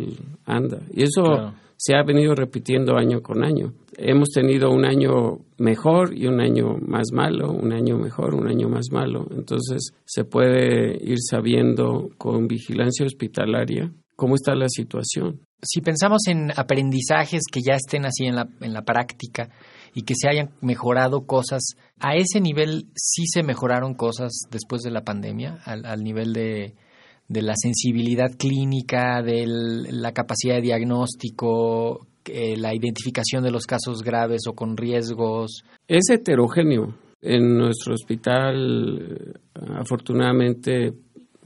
anda. 0.45 0.81
Y 0.93 1.03
eso 1.03 1.53
se 1.83 1.95
ha 1.95 2.03
venido 2.03 2.35
repitiendo 2.35 2.99
año 2.99 3.23
con 3.23 3.43
año. 3.43 3.73
Hemos 3.97 4.29
tenido 4.35 4.71
un 4.71 4.85
año 4.85 5.39
mejor 5.57 6.15
y 6.15 6.27
un 6.27 6.39
año 6.39 6.77
más 6.77 7.07
malo, 7.11 7.53
un 7.53 7.73
año 7.73 7.97
mejor, 7.97 8.35
un 8.35 8.49
año 8.49 8.69
más 8.69 8.89
malo. 8.93 9.27
Entonces 9.31 9.95
se 10.05 10.25
puede 10.25 11.03
ir 11.03 11.17
sabiendo 11.23 12.11
con 12.19 12.49
vigilancia 12.49 13.07
hospitalaria 13.07 13.91
cómo 14.15 14.35
está 14.35 14.55
la 14.55 14.69
situación. 14.69 15.41
Si 15.63 15.81
pensamos 15.81 16.27
en 16.27 16.51
aprendizajes 16.55 17.45
que 17.51 17.61
ya 17.67 17.77
estén 17.77 18.05
así 18.05 18.27
en 18.27 18.37
la, 18.37 18.47
en 18.61 18.75
la 18.75 18.83
práctica 18.83 19.49
y 19.95 20.03
que 20.03 20.13
se 20.15 20.29
hayan 20.29 20.51
mejorado 20.61 21.25
cosas, 21.25 21.63
¿a 21.99 22.15
ese 22.15 22.43
nivel 22.43 22.89
sí 22.95 23.25
se 23.27 23.43
mejoraron 23.43 23.95
cosas 23.95 24.33
después 24.51 24.83
de 24.83 24.91
la 24.91 25.03
pandemia? 25.03 25.61
Al, 25.65 26.05
nivel 26.05 26.35
de, 26.35 26.75
de, 27.31 27.43
la 27.43 27.55
sensibilidad 27.57 28.31
clínica, 28.37 29.23
de 29.23 29.45
la 29.47 30.13
capacidad 30.13 30.57
de 30.57 30.63
diagnóstico, 30.63 32.07
eh, 32.25 32.57
la 32.57 32.75
identificación 32.75 33.43
de 33.43 33.51
los 33.51 33.67
casos 33.67 34.03
graves 34.03 34.43
o 34.49 34.53
con 34.53 34.77
riesgos. 34.77 35.63
Es 35.89 36.11
heterogéneo. 36.11 36.95
En 37.23 37.59
nuestro 37.59 37.95
hospital, 37.95 39.35
afortunadamente, 39.55 40.95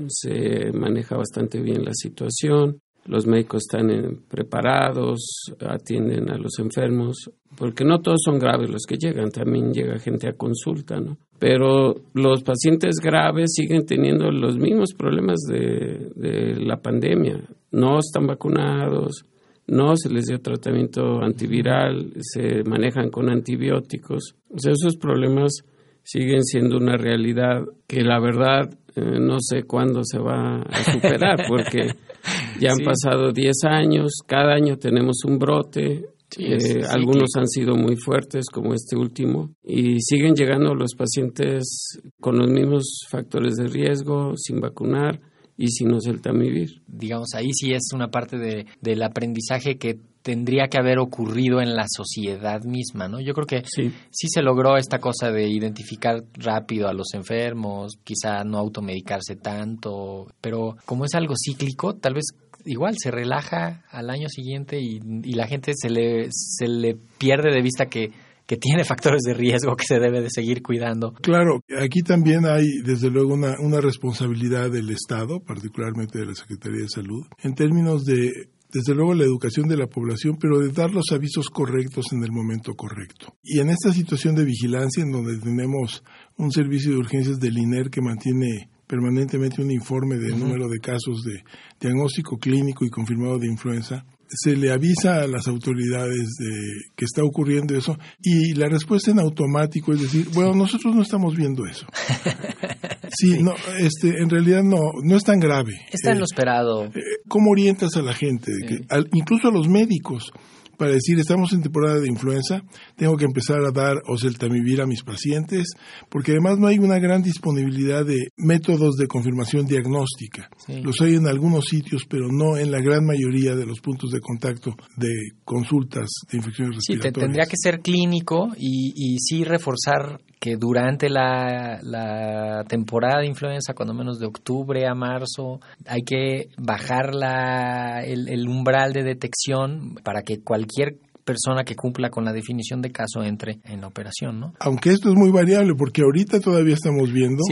se 0.08 0.72
maneja 0.72 1.16
bastante 1.16 1.60
bien 1.60 1.84
la 1.84 1.92
situación. 1.92 2.78
Los 3.06 3.26
médicos 3.26 3.64
están 3.68 4.22
preparados, 4.28 5.20
atienden 5.60 6.30
a 6.30 6.38
los 6.38 6.58
enfermos, 6.58 7.30
porque 7.56 7.84
no 7.84 8.00
todos 8.00 8.20
son 8.24 8.38
graves 8.38 8.70
los 8.70 8.84
que 8.86 8.96
llegan, 8.96 9.30
también 9.30 9.72
llega 9.72 9.98
gente 9.98 10.28
a 10.28 10.32
consulta, 10.32 10.98
¿no? 10.98 11.18
Pero 11.38 11.94
los 12.14 12.42
pacientes 12.42 12.96
graves 13.02 13.52
siguen 13.54 13.84
teniendo 13.84 14.30
los 14.30 14.56
mismos 14.56 14.94
problemas 14.94 15.40
de, 15.46 16.10
de 16.14 16.56
la 16.64 16.80
pandemia. 16.80 17.42
No 17.72 17.98
están 17.98 18.26
vacunados, 18.26 19.24
no 19.66 19.96
se 19.96 20.10
les 20.10 20.26
dio 20.26 20.40
tratamiento 20.40 21.22
antiviral, 21.22 22.12
se 22.20 22.64
manejan 22.64 23.10
con 23.10 23.30
antibióticos. 23.30 24.34
O 24.50 24.58
sea, 24.58 24.72
esos 24.72 24.96
problemas 24.96 25.64
siguen 26.02 26.42
siendo 26.44 26.76
una 26.76 26.96
realidad 26.96 27.64
que 27.86 28.02
la 28.02 28.20
verdad 28.20 28.70
eh, 28.94 29.18
no 29.18 29.38
sé 29.40 29.64
cuándo 29.64 30.02
se 30.04 30.18
va 30.18 30.62
a 30.62 30.92
superar, 30.92 31.46
porque 31.48 31.88
ya 32.60 32.72
han 32.72 32.84
pasado 32.84 33.32
10 33.32 33.64
años, 33.64 34.12
cada 34.26 34.54
año 34.54 34.76
tenemos 34.76 35.24
un 35.24 35.38
brote, 35.38 36.04
eh, 36.38 36.82
algunos 36.88 37.30
han 37.36 37.48
sido 37.48 37.76
muy 37.76 37.96
fuertes, 37.96 38.46
como 38.52 38.74
este 38.74 38.96
último, 38.96 39.54
y 39.62 40.00
siguen 40.00 40.34
llegando 40.34 40.74
los 40.74 40.94
pacientes 40.94 41.98
con 42.20 42.38
los 42.38 42.50
mismos 42.50 43.06
factores 43.08 43.54
de 43.54 43.68
riesgo, 43.68 44.34
sin 44.36 44.60
vacunar 44.60 45.20
y 45.56 45.68
sin 45.68 45.92
oseltamivir. 45.92 46.82
Digamos, 46.86 47.28
ahí 47.34 47.50
sí 47.52 47.72
es 47.72 47.90
una 47.94 48.08
parte 48.08 48.38
de, 48.38 48.66
del 48.80 49.02
aprendizaje 49.02 49.76
que 49.76 49.98
tendría 50.24 50.68
que 50.68 50.78
haber 50.78 50.98
ocurrido 50.98 51.60
en 51.60 51.76
la 51.76 51.84
sociedad 51.86 52.62
misma, 52.64 53.08
¿no? 53.08 53.20
Yo 53.20 53.34
creo 53.34 53.46
que 53.46 53.62
sí. 53.66 53.92
sí 54.10 54.28
se 54.28 54.40
logró 54.40 54.78
esta 54.78 54.98
cosa 54.98 55.30
de 55.30 55.46
identificar 55.48 56.24
rápido 56.32 56.88
a 56.88 56.94
los 56.94 57.12
enfermos, 57.12 57.98
quizá 58.02 58.42
no 58.42 58.56
automedicarse 58.56 59.36
tanto, 59.36 60.26
pero 60.40 60.76
como 60.86 61.04
es 61.04 61.14
algo 61.14 61.34
cíclico, 61.36 61.96
tal 61.96 62.14
vez 62.14 62.24
igual 62.64 62.94
se 62.98 63.10
relaja 63.10 63.84
al 63.90 64.10
año 64.10 64.28
siguiente 64.28 64.80
y, 64.80 65.00
la 65.34 65.46
gente 65.46 65.72
se 65.74 65.90
le, 65.90 66.28
se 66.30 66.66
le 66.66 66.96
pierde 67.18 67.50
de 67.52 67.62
vista 67.62 67.86
que 67.86 68.10
que 68.46 68.56
tiene 68.58 68.84
factores 68.84 69.22
de 69.22 69.34
riesgo 69.34 69.74
que 69.74 69.86
se 69.86 69.98
debe 69.98 70.20
de 70.20 70.28
seguir 70.30 70.62
cuidando. 70.62 71.14
Claro, 71.14 71.60
aquí 71.78 72.02
también 72.02 72.44
hay 72.44 72.66
desde 72.84 73.10
luego 73.10 73.32
una, 73.32 73.54
una 73.58 73.80
responsabilidad 73.80 74.70
del 74.70 74.90
Estado, 74.90 75.40
particularmente 75.40 76.18
de 76.18 76.26
la 76.26 76.34
Secretaría 76.34 76.82
de 76.82 76.88
Salud, 76.88 77.24
en 77.42 77.54
términos 77.54 78.04
de 78.04 78.50
desde 78.74 78.92
luego 78.92 79.14
la 79.14 79.22
educación 79.22 79.68
de 79.68 79.76
la 79.76 79.86
población, 79.86 80.36
pero 80.40 80.58
de 80.58 80.72
dar 80.72 80.90
los 80.90 81.12
avisos 81.12 81.48
correctos 81.48 82.06
en 82.12 82.24
el 82.24 82.32
momento 82.32 82.74
correcto. 82.74 83.36
Y 83.44 83.60
en 83.60 83.70
esta 83.70 83.92
situación 83.92 84.34
de 84.34 84.44
vigilancia, 84.44 85.04
en 85.04 85.12
donde 85.12 85.38
tenemos 85.38 86.02
un 86.36 86.50
servicio 86.50 86.90
de 86.90 86.98
urgencias 86.98 87.38
del 87.38 87.56
INER 87.56 87.88
que 87.88 88.02
mantiene 88.02 88.68
permanentemente 88.86 89.62
un 89.62 89.70
informe 89.70 90.16
del 90.16 90.38
número 90.38 90.68
de 90.68 90.78
casos 90.78 91.22
de 91.24 91.42
diagnóstico 91.80 92.38
clínico 92.38 92.84
y 92.84 92.90
confirmado 92.90 93.38
de 93.38 93.48
influenza, 93.48 94.04
se 94.28 94.56
le 94.56 94.72
avisa 94.72 95.22
a 95.22 95.26
las 95.26 95.46
autoridades 95.48 96.28
de 96.38 96.90
que 96.96 97.04
está 97.04 97.22
ocurriendo 97.22 97.76
eso 97.76 97.96
y 98.22 98.54
la 98.54 98.68
respuesta 98.68 99.10
en 99.10 99.20
automático 99.20 99.92
es 99.92 100.00
decir, 100.00 100.28
bueno, 100.34 100.54
nosotros 100.54 100.94
no 100.94 101.02
estamos 101.02 101.36
viendo 101.36 101.64
eso. 101.66 101.86
Sí, 103.16 103.40
no, 103.40 103.54
este, 103.78 104.08
en 104.20 104.28
realidad 104.28 104.64
no, 104.64 104.78
no 105.04 105.16
es 105.16 105.22
tan 105.22 105.38
grave. 105.38 105.72
Está 105.92 106.10
en 106.10 106.18
lo 106.18 106.24
eh, 106.24 106.28
esperado. 106.32 106.84
Eh, 106.86 107.00
¿Cómo 107.28 107.50
orientas 107.52 107.96
a 107.96 108.02
la 108.02 108.12
gente? 108.12 108.50
Que, 108.66 108.80
incluso 109.12 109.48
a 109.48 109.52
los 109.52 109.68
médicos 109.68 110.32
para 110.76 110.92
decir 110.92 111.18
estamos 111.18 111.52
en 111.52 111.62
temporada 111.62 112.00
de 112.00 112.08
influenza, 112.08 112.62
tengo 112.96 113.16
que 113.16 113.24
empezar 113.24 113.58
a 113.64 113.70
dar 113.70 113.96
oseltamivir 114.06 114.80
a 114.80 114.86
mis 114.86 115.02
pacientes, 115.02 115.68
porque 116.08 116.32
además 116.32 116.58
no 116.58 116.66
hay 116.66 116.78
una 116.78 116.98
gran 116.98 117.22
disponibilidad 117.22 118.04
de 118.04 118.28
métodos 118.36 118.96
de 118.96 119.06
confirmación 119.06 119.66
diagnóstica. 119.66 120.48
Los 120.68 121.00
hay 121.00 121.14
en 121.14 121.26
algunos 121.26 121.64
sitios, 121.66 122.04
pero 122.08 122.28
no 122.30 122.56
en 122.56 122.70
la 122.70 122.80
gran 122.80 123.04
mayoría 123.04 123.54
de 123.54 123.66
los 123.66 123.80
puntos 123.80 124.10
de 124.10 124.20
contacto 124.20 124.74
de 124.96 125.12
consultas 125.44 126.08
de 126.30 126.38
infecciones 126.38 126.76
respiratorias. 126.76 127.14
Sí, 127.14 127.20
tendría 127.20 127.46
que 127.46 127.56
ser 127.56 127.80
clínico 127.80 128.48
y, 128.56 128.92
y 128.94 129.18
sí 129.18 129.44
reforzar 129.44 130.20
que 130.44 130.56
durante 130.56 131.08
la, 131.08 131.80
la, 131.80 132.64
temporada 132.68 133.22
de 133.22 133.28
influenza, 133.28 133.72
cuando 133.72 133.94
menos 133.94 134.18
de 134.18 134.26
octubre 134.26 134.86
a 134.86 134.94
marzo, 134.94 135.58
hay 135.86 136.02
que 136.02 136.50
bajar 136.58 137.14
la, 137.14 138.04
el, 138.04 138.28
el 138.28 138.46
umbral 138.46 138.92
de 138.92 139.04
detección 139.04 139.94
para 140.04 140.20
que 140.20 140.42
cualquier 140.42 140.98
persona 141.24 141.64
que 141.64 141.74
cumpla 141.74 142.10
con 142.10 142.26
la 142.26 142.32
definición 142.34 142.82
de 142.82 142.92
caso 142.92 143.22
entre 143.22 143.60
en 143.64 143.80
la 143.80 143.86
operación, 143.86 144.38
¿no? 144.38 144.52
Aunque 144.60 144.90
esto 144.90 145.08
es 145.08 145.14
muy 145.14 145.30
variable, 145.30 145.72
porque 145.78 146.02
ahorita 146.02 146.40
todavía 146.40 146.74
estamos 146.74 147.10
viendo 147.10 147.42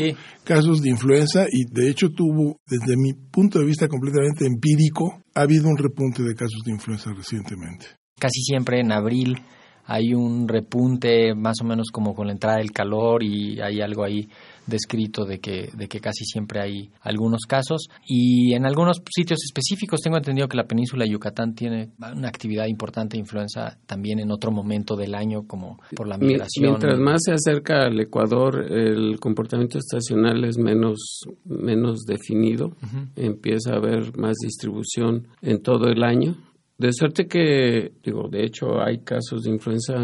casos 0.45 0.83
de 0.83 0.91
influenza 0.91 1.47
y 1.51 1.65
de 1.73 1.89
hecho 1.89 2.11
tuvo, 2.11 2.59
desde 2.67 2.99
mi 2.99 3.15
punto 3.15 3.59
de 3.59 3.65
vista 3.65 3.89
completamente 3.89 4.45
empírico, 4.45 5.23
ha 5.35 5.41
habido 5.41 5.67
un 5.67 5.79
repunte 5.79 6.23
de 6.23 6.35
casos 6.35 6.61
de 6.67 6.73
influenza 6.73 7.11
recientemente. 7.17 7.87
Casi 8.21 8.43
siempre 8.43 8.81
en 8.81 8.93
abril 8.93 9.39
hay 9.87 10.15
un 10.15 10.49
repunte 10.49 11.35
más 11.35 11.57
o 11.61 11.65
menos 11.65 11.89
como 11.93 12.15
con 12.15 12.27
la 12.27 12.33
entrada 12.33 12.59
del 12.59 12.73
calor 12.73 13.23
y 13.23 13.61
hay 13.61 13.81
algo 13.81 14.05
ahí 14.05 14.29
descrito 14.67 15.25
de 15.25 15.41
que, 15.41 15.71
de 15.77 15.89
que 15.89 16.01
casi 16.01 16.25
siempre 16.25 16.61
hay 16.61 16.91
algunos 17.01 17.43
casos. 17.49 17.89
Y 18.07 18.55
en 18.55 18.65
algunos 18.65 19.03
sitios 19.11 19.41
específicos 19.45 20.01
tengo 20.01 20.17
entendido 20.17 20.49
que 20.49 20.57
la 20.57 20.65
península 20.65 21.05
de 21.05 21.11
Yucatán 21.11 21.55
tiene 21.55 21.91
una 21.99 22.29
actividad 22.29 22.67
importante 22.67 23.17
de 23.17 23.21
influenza 23.21 23.79
también 23.87 24.21
en 24.21 24.31
otro 24.31 24.53
momento 24.53 24.97
del 24.97 25.15
año 25.15 25.47
como 25.47 25.79
por 25.95 26.09
la 26.09 26.17
migración. 26.17 26.71
Mientras 26.71 26.99
más 26.99 27.21
se 27.25 27.33
acerca 27.33 27.87
al 27.87 27.99
Ecuador 28.01 28.67
el 28.71 29.19
comportamiento 29.19 29.79
estacional 29.79 30.45
es 30.45 30.59
menos, 30.59 31.25
menos 31.45 32.05
definido, 32.05 32.77
empieza 33.17 33.73
a 33.73 33.77
haber 33.77 34.17
más 34.17 34.37
distribución 34.43 35.29
en 35.41 35.63
todo 35.63 35.89
el 35.89 36.03
año 36.05 36.37
de 36.83 36.93
suerte 36.93 37.27
que, 37.27 37.93
digo, 38.03 38.29
de 38.29 38.45
hecho 38.45 38.83
hay 38.83 38.99
casos 38.99 39.45
de 39.45 39.51
influenza 39.51 39.95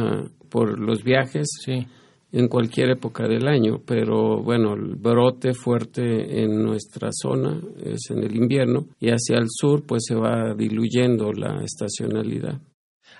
por 0.49 0.79
los 0.79 1.03
viajes 1.03 1.49
en 2.31 2.47
cualquier 2.47 2.91
época 2.91 3.27
del 3.27 3.49
año, 3.49 3.81
pero 3.85 4.41
bueno, 4.41 4.75
el 4.75 4.95
brote 4.95 5.55
fuerte 5.55 6.43
en 6.43 6.63
nuestra 6.63 7.09
zona 7.11 7.61
es 7.83 8.11
en 8.11 8.23
el 8.23 8.37
invierno 8.37 8.87
y 9.01 9.09
hacia 9.09 9.39
el 9.39 9.47
sur 9.49 9.85
pues 9.85 10.05
se 10.07 10.15
va 10.15 10.55
diluyendo 10.55 11.33
la 11.33 11.65
estacionalidad. 11.65 12.61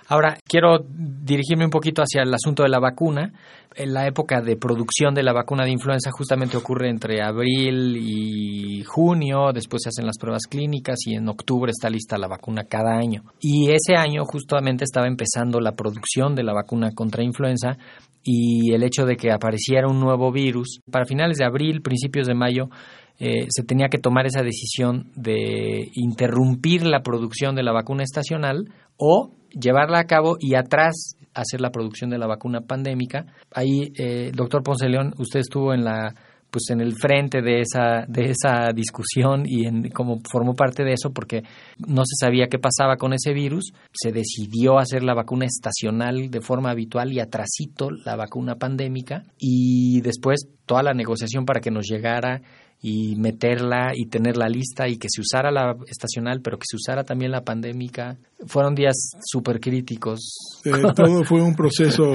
Ahora, 0.09 0.39
quiero 0.43 0.79
dirigirme 0.89 1.65
un 1.65 1.69
poquito 1.69 2.01
hacia 2.01 2.23
el 2.23 2.33
asunto 2.33 2.63
de 2.63 2.69
la 2.69 2.79
vacuna. 2.79 3.31
En 3.75 3.93
la 3.93 4.07
época 4.07 4.41
de 4.41 4.57
producción 4.57 5.13
de 5.13 5.21
la 5.21 5.33
vacuna 5.33 5.65
de 5.65 5.71
influenza 5.71 6.09
justamente 6.11 6.57
ocurre 6.57 6.89
entre 6.89 7.21
abril 7.21 7.95
y 7.95 8.83
junio, 8.85 9.51
después 9.53 9.83
se 9.83 9.89
hacen 9.89 10.07
las 10.07 10.17
pruebas 10.17 10.47
clínicas 10.49 10.97
y 11.05 11.13
en 11.13 11.29
octubre 11.29 11.69
está 11.69 11.91
lista 11.91 12.17
la 12.17 12.27
vacuna 12.27 12.63
cada 12.63 12.97
año. 12.97 13.21
Y 13.39 13.69
ese 13.69 13.95
año 13.95 14.23
justamente 14.25 14.83
estaba 14.83 15.05
empezando 15.05 15.59
la 15.59 15.73
producción 15.73 16.33
de 16.33 16.43
la 16.43 16.53
vacuna 16.53 16.89
contra 16.95 17.23
influenza 17.23 17.77
y 18.23 18.73
el 18.73 18.81
hecho 18.81 19.05
de 19.05 19.15
que 19.15 19.31
apareciera 19.31 19.87
un 19.87 19.99
nuevo 19.99 20.31
virus. 20.31 20.81
Para 20.91 21.05
finales 21.05 21.37
de 21.37 21.45
abril, 21.45 21.83
principios 21.83 22.25
de 22.25 22.33
mayo, 22.33 22.69
eh, 23.19 23.47
se 23.49 23.63
tenía 23.63 23.89
que 23.89 23.97
tomar 23.97 24.25
esa 24.25 24.41
decisión 24.41 25.11
de 25.15 25.89
interrumpir 25.93 26.85
la 26.85 27.01
producción 27.01 27.55
de 27.55 27.63
la 27.63 27.73
vacuna 27.73 28.03
estacional 28.03 28.71
o 28.97 29.31
llevarla 29.51 29.99
a 29.99 30.05
cabo 30.05 30.37
y 30.39 30.55
atrás 30.55 31.15
hacer 31.33 31.61
la 31.61 31.71
producción 31.71 32.09
de 32.09 32.17
la 32.17 32.27
vacuna 32.27 32.61
pandémica. 32.61 33.25
Ahí, 33.53 33.91
eh, 33.97 34.31
doctor 34.33 34.63
Ponce 34.63 34.87
León, 34.87 35.13
usted 35.17 35.41
estuvo 35.41 35.73
en 35.73 35.83
la 35.83 36.15
pues 36.51 36.63
en 36.71 36.81
el 36.81 36.95
frente 36.95 37.41
de 37.43 37.61
esa 37.61 38.05
de 38.07 38.31
esa 38.31 38.71
discusión 38.73 39.43
y 39.45 39.65
en 39.65 39.89
como 39.89 40.19
formó 40.31 40.55
parte 40.55 40.83
de 40.83 40.93
eso 40.93 41.11
porque 41.13 41.43
no 41.77 42.01
se 42.05 42.15
sabía 42.19 42.47
qué 42.47 42.57
pasaba 42.57 42.97
con 42.97 43.13
ese 43.13 43.33
virus, 43.33 43.71
se 43.91 44.11
decidió 44.11 44.79
hacer 44.79 45.03
la 45.03 45.13
vacuna 45.13 45.45
estacional 45.45 46.31
de 46.31 46.41
forma 46.41 46.71
habitual 46.71 47.13
y 47.13 47.19
atrasito 47.19 47.91
la 48.03 48.15
vacuna 48.15 48.55
pandémica 48.55 49.25
y 49.37 50.01
después 50.01 50.47
toda 50.65 50.81
la 50.81 50.93
negociación 50.93 51.45
para 51.45 51.61
que 51.61 51.71
nos 51.71 51.85
llegara 51.87 52.41
y 52.81 53.15
meterla 53.17 53.91
y 53.93 54.05
tenerla 54.05 54.47
lista 54.47 54.87
y 54.87 54.97
que 54.97 55.07
se 55.09 55.19
usara 55.21 55.51
la 55.51 55.75
estacional, 55.87 56.41
pero 56.41 56.57
que 56.57 56.65
se 56.65 56.77
usara 56.77 57.03
también 57.03 57.31
la 57.31 57.43
pandémica. 57.43 58.17
Fueron 58.47 58.73
días 58.73 58.95
súper 59.25 59.59
críticos. 59.59 60.61
Eh, 60.63 60.71
todo 60.95 61.25
fue 61.25 61.41
un 61.41 61.55
proceso 61.55 62.05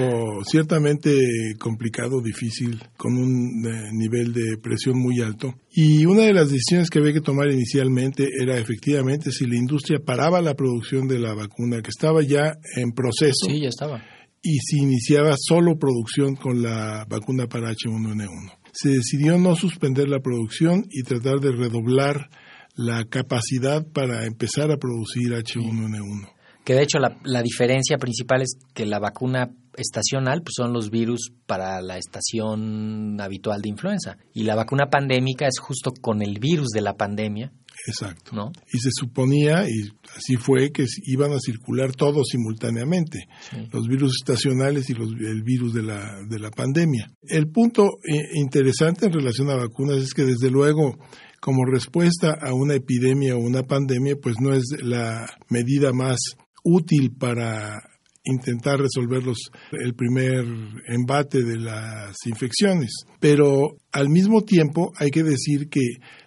ciertamente 0.47 1.55
complicado, 1.59 2.23
difícil, 2.23 2.81
con 2.97 3.13
un 3.19 3.67
eh, 3.67 3.91
nivel 3.93 4.33
de 4.33 4.57
presión 4.57 4.99
muy 4.99 5.21
alto. 5.21 5.55
Y 5.71 6.07
una 6.07 6.23
de 6.23 6.33
las 6.33 6.51
decisiones 6.51 6.89
que 6.89 6.99
había 6.99 7.13
que 7.13 7.21
tomar 7.21 7.51
inicialmente 7.51 8.27
era 8.41 8.57
efectivamente 8.57 9.33
si 9.33 9.47
la 9.47 9.57
industria 9.57 9.99
paraba 10.03 10.41
la 10.41 10.55
producción 10.55 11.09
de 11.09 11.19
la 11.19 11.35
vacuna, 11.35 11.83
que 11.83 11.91
estaba 11.91 12.23
ya 12.23 12.57
en 12.77 12.93
proceso. 12.93 13.47
Sí, 13.47 13.61
ya 13.61 13.69
estaba. 13.69 14.03
Y 14.43 14.59
si 14.61 14.79
iniciaba 14.79 15.35
solo 15.39 15.79
producción 15.79 16.37
con 16.37 16.63
la 16.63 17.05
vacuna 17.09 17.47
para 17.49 17.71
H1N1. 17.71 18.64
Se 18.75 18.91
decidió 18.91 19.39
no 19.39 19.55
suspender 19.55 20.09
la 20.09 20.21
producción 20.21 20.85
y 20.91 21.03
tratar 21.03 21.41
de 21.41 21.53
redoblar 21.53 22.29
la 22.75 23.05
capacidad 23.05 23.87
para 23.87 24.27
empezar 24.27 24.71
a 24.71 24.77
producir 24.77 25.33
H1N1. 25.33 26.29
Que 26.65 26.75
de 26.75 26.83
hecho 26.83 26.99
la, 26.99 27.17
la 27.25 27.43
diferencia 27.43 27.99
principal 27.99 28.43
es 28.43 28.59
que 28.75 28.85
la 28.85 28.99
vacuna 28.99 29.51
estacional 29.77 30.43
pues 30.43 30.55
son 30.57 30.73
los 30.73 30.91
virus 30.91 31.33
para 31.47 31.81
la 31.83 31.99
estación 31.99 33.21
habitual 33.21 33.61
de 33.61 33.69
influenza 33.69 34.17
y 34.33 34.45
la 34.45 34.55
vacuna 34.55 34.87
pandémica 34.91 35.47
es 35.47 35.59
justo 35.61 35.93
con 36.01 36.23
el 36.23 36.39
virus 36.39 36.69
de 36.71 36.81
la 36.81 36.95
pandemia. 36.95 37.53
Exacto. 37.87 38.33
¿no? 38.35 38.53
Y 38.73 38.79
se 38.79 38.91
suponía, 38.93 39.69
y 39.69 39.91
así 40.17 40.37
fue, 40.37 40.71
que 40.73 40.85
iban 41.07 41.33
a 41.33 41.39
circular 41.39 41.93
todos 41.95 42.29
simultáneamente, 42.31 43.27
Sí. 43.51 43.69
los 43.73 43.87
virus 43.89 44.17
estacionales 44.21 44.89
y 44.91 44.95
los, 44.95 45.11
el 45.11 45.43
virus 45.43 45.75
de 45.75 45.83
la, 45.83 46.21
de 46.29 46.39
la 46.39 46.51
pandemia. 46.51 47.11
El 47.23 47.49
punto 47.49 47.85
eh, 48.09 48.21
interesante 48.35 49.07
en 49.07 49.13
relación 49.13 49.51
a 49.51 49.57
vacunas 49.57 49.99
es 49.99 50.15
que 50.15 50.25
desde 50.25 50.51
luego 50.51 50.97
como 51.41 51.67
respuesta 51.67 52.39
a 52.41 52.55
una 52.55 52.75
epidemia 52.75 53.37
o 53.37 53.39
una 53.41 53.63
pandemia, 53.65 54.17
pues 54.17 54.37
no 54.41 54.55
es 54.55 54.65
la 54.83 55.27
medida 55.51 55.93
más 55.93 56.19
útil 56.65 57.13
para 57.19 57.83
intentar 58.25 58.81
resolver 58.81 59.23
los, 59.23 59.51
el 59.73 59.95
primer 59.95 60.43
embate 60.89 61.43
de 61.43 61.59
las 61.59 62.17
infecciones. 62.25 62.91
Pero 63.21 63.77
al 63.93 64.09
mismo 64.09 64.41
tiempo 64.41 64.93
hay 64.97 65.11
que 65.11 65.23
decir 65.23 65.69
que 65.69 65.83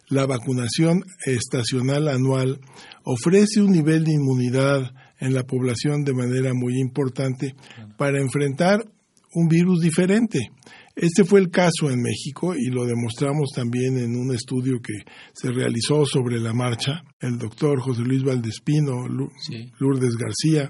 la 0.09 0.25
vacunación 0.25 1.03
estacional 1.25 2.07
anual 2.07 2.59
ofrece 3.03 3.61
un 3.61 3.71
nivel 3.71 4.03
de 4.03 4.13
inmunidad 4.13 4.91
en 5.19 5.33
la 5.33 5.43
población 5.43 6.03
de 6.03 6.13
manera 6.13 6.53
muy 6.53 6.79
importante 6.79 7.55
para 7.97 8.19
enfrentar 8.19 8.83
un 9.33 9.47
virus 9.47 9.81
diferente. 9.81 10.51
Este 10.95 11.23
fue 11.23 11.39
el 11.39 11.51
caso 11.51 11.91
en 11.91 12.01
México 12.01 12.55
y 12.55 12.71
lo 12.71 12.85
demostramos 12.85 13.51
también 13.53 13.97
en 13.97 14.15
un 14.15 14.33
estudio 14.33 14.79
que 14.81 14.93
se 15.33 15.51
realizó 15.51 16.05
sobre 16.05 16.39
la 16.39 16.53
marcha. 16.53 17.03
El 17.19 17.37
doctor 17.37 17.79
José 17.81 18.01
Luis 18.01 18.23
Valdespino, 18.23 19.05
Sí. 19.45 19.71
Lourdes 19.79 20.15
García 20.15 20.69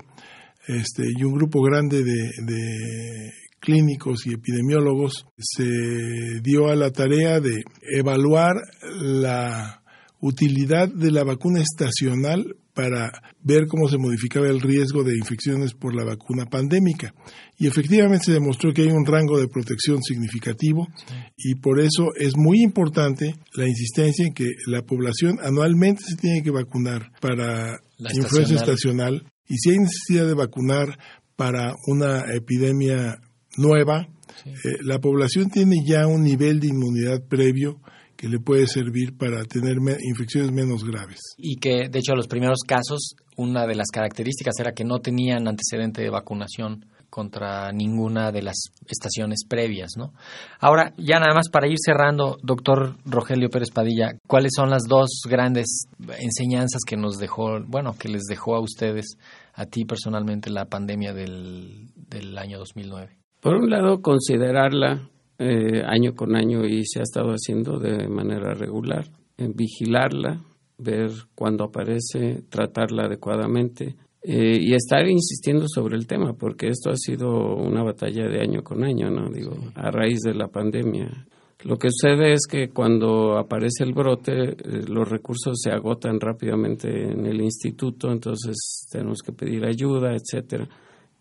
este, 0.68 1.04
y 1.18 1.24
un 1.24 1.34
grupo 1.34 1.62
grande 1.62 2.04
de, 2.04 2.30
de 2.44 3.32
clínicos 3.60 4.26
y 4.26 4.34
epidemiólogos 4.34 5.26
se 5.38 6.42
dio 6.42 6.68
a 6.70 6.76
la 6.76 6.92
tarea 6.92 7.40
de 7.40 7.64
evaluar 7.82 8.56
la 9.00 9.84
utilidad 10.20 10.90
de 10.90 11.12
la 11.12 11.24
vacuna 11.24 11.62
estacional 11.62 12.56
para 12.74 13.12
ver 13.42 13.66
cómo 13.66 13.90
se 13.90 13.98
modificaba 13.98 14.48
el 14.48 14.62
riesgo 14.62 15.04
de 15.04 15.18
infecciones 15.18 15.74
por 15.74 15.96
la 15.96 16.04
vacuna 16.04 16.46
pandémica. 16.46 17.12
Y 17.58 17.66
efectivamente 17.66 18.26
se 18.26 18.34
demostró 18.34 18.72
que 18.72 18.84
hay 18.84 18.92
un 18.92 19.06
rango 19.06 19.40
de 19.40 19.48
protección 19.48 20.04
significativo 20.04 20.88
y 21.36 21.56
por 21.56 21.80
eso 21.80 22.14
es 22.16 22.38
muy 22.38 22.62
importante 22.62 23.36
la 23.56 23.68
insistencia 23.68 24.28
en 24.28 24.34
que 24.34 24.46
la 24.68 24.84
población 24.84 25.40
anualmente 25.42 26.04
se 26.08 26.18
tiene 26.18 26.44
que 26.44 26.52
vacunar 26.52 27.12
para 27.20 27.80
La 27.98 28.14
influenza 28.14 28.54
estacional. 28.54 29.16
estacional 29.16 29.34
y 29.48 29.58
si 29.58 29.72
hay 29.72 29.80
necesidad 29.80 30.28
de 30.28 30.36
vacunar 30.36 31.00
para 31.36 31.74
una 31.88 32.26
epidemia 32.32 33.20
nueva, 33.58 34.08
eh, 34.46 34.54
la 34.84 35.00
población 35.00 35.50
tiene 35.50 35.78
ya 35.86 36.08
un 36.08 36.24
nivel 36.24 36.60
de 36.60 36.68
inmunidad 36.68 37.24
previo 37.28 37.80
que 38.16 38.28
le 38.28 38.40
puede 38.40 38.66
servir 38.68 39.16
para 39.18 39.44
tener 39.46 39.80
me- 39.80 39.98
infecciones 40.02 40.52
menos 40.52 40.84
graves. 40.84 41.20
Y 41.38 41.58
que, 41.58 41.88
de 41.90 42.00
hecho, 42.00 42.16
los 42.16 42.28
primeros 42.28 42.60
casos, 42.66 43.16
una 43.36 43.68
de 43.68 43.76
las 43.76 43.88
características 43.94 44.56
era 44.60 44.72
que 44.72 44.84
no 44.86 45.00
tenían 45.00 45.48
antecedente 45.48 46.02
de 46.02 46.10
vacunación 46.10 46.86
contra 47.10 47.72
ninguna 47.72 48.32
de 48.32 48.42
las 48.42 48.56
estaciones 48.88 49.46
previas, 49.48 49.92
¿no? 49.98 50.14
Ahora, 50.60 50.94
ya 50.98 51.20
nada 51.20 51.34
más 51.34 51.48
para 51.50 51.68
ir 51.68 51.78
cerrando, 51.84 52.38
doctor 52.44 52.98
Rogelio 53.06 53.50
Pérez 53.50 53.70
Padilla, 53.72 54.12
¿cuáles 54.28 54.52
son 54.56 54.70
las 54.70 54.84
dos 54.90 55.22
grandes 55.30 55.86
enseñanzas 56.20 56.82
que 56.86 56.98
nos 56.98 57.18
dejó, 57.18 57.62
bueno, 57.66 57.96
que 57.98 58.10
les 58.10 58.24
dejó 58.24 58.56
a 58.56 58.62
ustedes, 58.62 59.18
a 59.54 59.66
ti 59.68 59.86
personalmente, 59.86 60.50
la 60.50 60.66
pandemia 60.66 61.14
del, 61.14 61.88
del 61.96 62.38
año 62.38 62.58
2009? 62.60 63.16
Por 63.48 63.64
un 63.64 63.70
lado, 63.70 64.02
considerarla 64.02 65.10
eh, 65.40 65.82
año 65.86 66.14
con 66.16 66.36
año 66.36 66.66
y 66.66 66.86
se 66.86 67.00
ha 67.00 67.04
estado 67.04 67.30
haciendo 67.30 67.80
de 67.80 68.10
manera 68.10 68.54
regular, 68.54 69.06
en 69.38 69.54
vigilarla, 69.54 70.44
ver 70.78 71.12
cuándo 71.34 71.64
aparece, 71.64 72.42
tratarla 72.50 73.06
adecuadamente 73.06 73.96
eh, 74.22 74.58
y 74.60 74.74
estar 74.74 75.08
insistiendo 75.08 75.66
sobre 75.70 75.96
el 75.96 76.08
tema, 76.08 76.34
porque 76.34 76.68
esto 76.68 76.90
ha 76.90 76.98
sido 76.98 77.56
una 77.56 77.84
batalla 77.84 78.28
de 78.28 78.42
año 78.42 78.64
con 78.64 78.84
año, 78.84 79.10
¿no? 79.10 79.30
Digo, 79.30 79.56
a 79.76 79.92
raíz 79.92 80.20
de 80.26 80.34
la 80.34 80.50
pandemia. 80.50 81.26
Lo 81.64 81.78
que 81.78 81.88
sucede 81.90 82.34
es 82.34 82.48
que 82.52 82.72
cuando 82.72 83.38
aparece 83.38 83.86
el 83.86 83.94
brote, 83.94 84.34
eh, 84.34 84.56
los 84.90 85.08
recursos 85.08 85.58
se 85.64 85.72
agotan 85.72 86.20
rápidamente 86.20 86.90
en 86.90 87.26
el 87.26 87.40
instituto, 87.40 88.12
entonces 88.12 88.90
tenemos 88.92 89.20
que 89.26 89.32
pedir 89.32 89.64
ayuda, 89.64 90.14
etcétera 90.14 90.68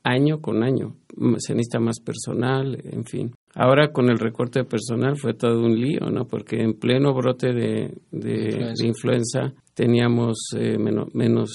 año 0.06 0.40
con 0.40 0.62
año. 0.62 0.96
M- 1.18 1.36
Se 1.38 1.54
necesita 1.54 1.80
más 1.80 2.00
personal, 2.00 2.78
en 2.84 3.04
fin. 3.04 3.32
Ahora 3.54 3.90
con 3.92 4.08
el 4.10 4.18
recorte 4.18 4.60
de 4.60 4.64
personal 4.64 5.16
fue 5.16 5.34
todo 5.34 5.60
un 5.64 5.78
lío, 5.80 6.10
¿no? 6.10 6.26
Porque 6.26 6.60
en 6.62 6.74
pleno 6.74 7.14
brote 7.14 7.52
de, 7.52 7.92
de- 8.10 8.44
Influenza. 8.44 8.74
de 8.82 8.86
influenza 8.88 9.52
teníamos 9.74 10.36
eh, 10.56 10.76
meno- 10.78 11.08
menos, 11.14 11.50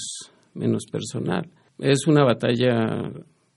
menos 0.54 0.84
personal. 0.90 1.48
Es 1.78 2.06
una 2.06 2.24
batalla 2.24 3.10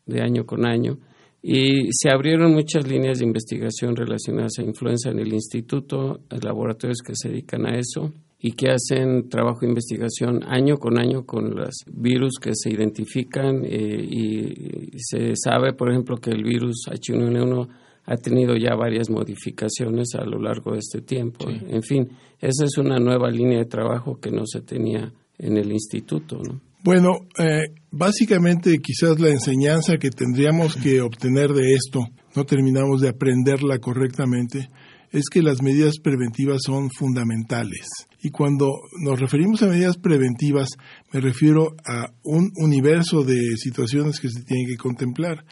de 0.06 0.22
año 0.22 0.46
con 0.46 0.66
año 0.66 0.98
y 1.42 1.90
se 1.92 2.10
abrieron 2.10 2.54
muchas 2.54 2.88
líneas 2.88 3.20
de 3.20 3.26
investigación 3.26 3.96
relacionadas 3.96 4.54
a 4.60 4.64
influenza 4.64 5.10
en 5.12 5.20
el 5.20 5.34
instituto, 5.34 6.20
laboratorios 6.42 7.00
que 7.06 7.14
se 7.16 7.30
dedican 7.30 7.66
a 7.68 7.78
eso 7.78 8.12
y 8.40 8.52
que 8.52 8.70
hacen 8.70 9.30
trabajo 9.30 9.62
de 9.62 9.68
investigación 9.68 10.44
año 10.48 10.78
con 10.78 11.00
año 11.00 11.26
con 11.26 11.56
los 11.56 11.74
virus 11.92 12.34
que 12.40 12.52
se 12.54 12.70
identifican 12.70 13.64
eh, 13.66 14.08
y, 14.10 14.92
se 14.98 15.34
sabe, 15.36 15.74
por 15.74 15.90
ejemplo, 15.90 16.18
que 16.18 16.32
el 16.32 16.44
virus 16.44 16.88
H1N1 16.88 17.68
ha 18.06 18.18
tenido 18.18 18.56
ya 18.56 18.76
varias 18.76 19.10
modificaciones 19.10 20.10
a 20.16 20.26
lo 20.26 20.40
largo 20.40 20.74
de 20.74 20.80
este 20.80 21.02
tiempo. 21.02 21.50
Sí. 21.50 21.60
En 21.70 21.82
fin, 21.82 22.10
esa 22.40 22.66
es 22.66 22.78
una 22.78 22.98
nueva 22.98 23.30
línea 23.30 23.60
de 23.60 23.66
trabajo 23.66 24.20
que 24.20 24.32
no 24.32 24.44
se 24.46 24.62
tenía 24.62 25.12
en 25.38 25.58
el 25.58 25.72
instituto, 25.72 26.38
¿no? 26.38 26.62
Bueno, 26.86 27.14
eh, 27.40 27.74
básicamente 27.90 28.78
quizás 28.78 29.20
la 29.20 29.30
enseñanza 29.30 29.98
que 29.98 30.12
tendríamos 30.12 30.76
que 30.76 31.02
obtener 31.02 31.52
de 31.52 31.74
esto, 31.74 32.02
no 32.36 32.46
terminamos 32.46 33.02
de 33.02 33.10
aprenderla 33.10 33.80
correctamente, 33.80 34.70
es 35.12 35.24
que 35.32 35.42
las 35.42 35.64
medidas 35.64 35.98
preventivas 35.98 36.60
son 36.64 36.92
fundamentales. 36.92 37.88
Y 38.26 38.32
cuando 38.32 38.82
nos 38.98 39.20
referimos 39.20 39.62
a 39.62 39.68
medidas 39.68 39.98
preventivas, 39.98 40.70
me 41.14 41.22
refiero 41.22 41.76
a 41.86 42.12
un 42.24 42.52
universo 42.56 43.24
de 43.24 43.56
situaciones 43.56 44.20
que 44.20 44.30
se 44.30 44.42
tienen 44.42 44.66
que 44.66 44.78
contemplar. 44.78 45.46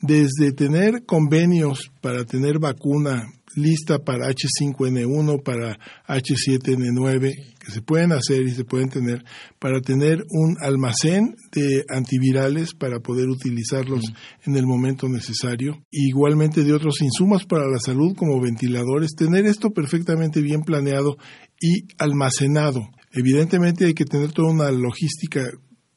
Desde 0.00 0.52
tener 0.52 1.04
convenios 1.06 1.90
para 2.00 2.24
tener 2.24 2.60
vacuna 2.60 3.32
lista 3.54 3.98
para 3.98 4.28
H5N1, 4.28 5.42
para 5.42 5.78
H7N9, 6.06 7.32
que 7.58 7.70
se 7.70 7.82
pueden 7.82 8.12
hacer 8.12 8.42
y 8.42 8.50
se 8.50 8.64
pueden 8.64 8.88
tener, 8.88 9.24
para 9.58 9.80
tener 9.80 10.24
un 10.30 10.56
almacén 10.60 11.36
de 11.52 11.84
antivirales 11.88 12.74
para 12.74 13.00
poder 13.00 13.28
utilizarlos 13.28 14.02
en 14.46 14.56
el 14.56 14.66
momento 14.66 15.08
necesario. 15.08 15.82
Igualmente 15.90 16.64
de 16.64 16.72
otros 16.72 17.00
insumos 17.02 17.44
para 17.44 17.66
la 17.68 17.78
salud 17.78 18.14
como 18.16 18.40
ventiladores, 18.40 19.14
tener 19.16 19.46
esto 19.46 19.70
perfectamente 19.70 20.40
bien 20.40 20.62
planeado 20.62 21.16
y 21.60 21.86
almacenado. 21.98 22.88
Evidentemente 23.12 23.86
hay 23.86 23.94
que 23.94 24.04
tener 24.04 24.32
toda 24.32 24.50
una 24.50 24.70
logística 24.70 25.42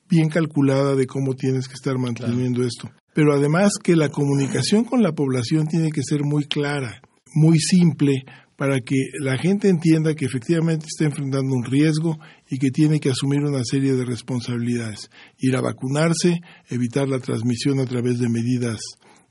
bien 0.10 0.30
calculada 0.30 0.96
de 0.96 1.08
cómo 1.08 1.34
tienes 1.36 1.68
que 1.68 1.74
estar 1.76 1.98
manteniendo 1.98 2.64
esto. 2.64 2.92
Pero 3.14 3.34
además 3.34 3.74
que 3.82 3.96
la 3.96 4.10
comunicación 4.10 4.84
con 4.84 5.04
la 5.04 5.14
población 5.14 5.68
tiene 5.68 5.92
que 5.92 6.02
ser 6.04 6.24
muy 6.24 6.46
clara, 6.46 7.02
muy 7.34 7.60
simple, 7.60 8.24
para 8.56 8.80
que 8.82 8.96
la 9.20 9.38
gente 9.38 9.68
entienda 9.68 10.16
que 10.16 10.26
efectivamente 10.26 10.86
está 10.86 11.06
enfrentando 11.06 11.54
un 11.54 11.66
riesgo 11.66 12.20
y 12.50 12.60
que 12.60 12.70
tiene 12.70 13.00
que 13.00 13.10
asumir 13.10 13.42
una 13.42 13.64
serie 13.64 13.94
de 13.94 14.06
responsabilidades. 14.06 15.10
Ir 15.40 15.56
a 15.56 15.62
vacunarse, 15.62 16.40
evitar 16.70 17.08
la 17.08 17.20
transmisión 17.20 17.80
a 17.80 17.86
través 17.86 18.20
de 18.20 18.30
medidas 18.30 18.80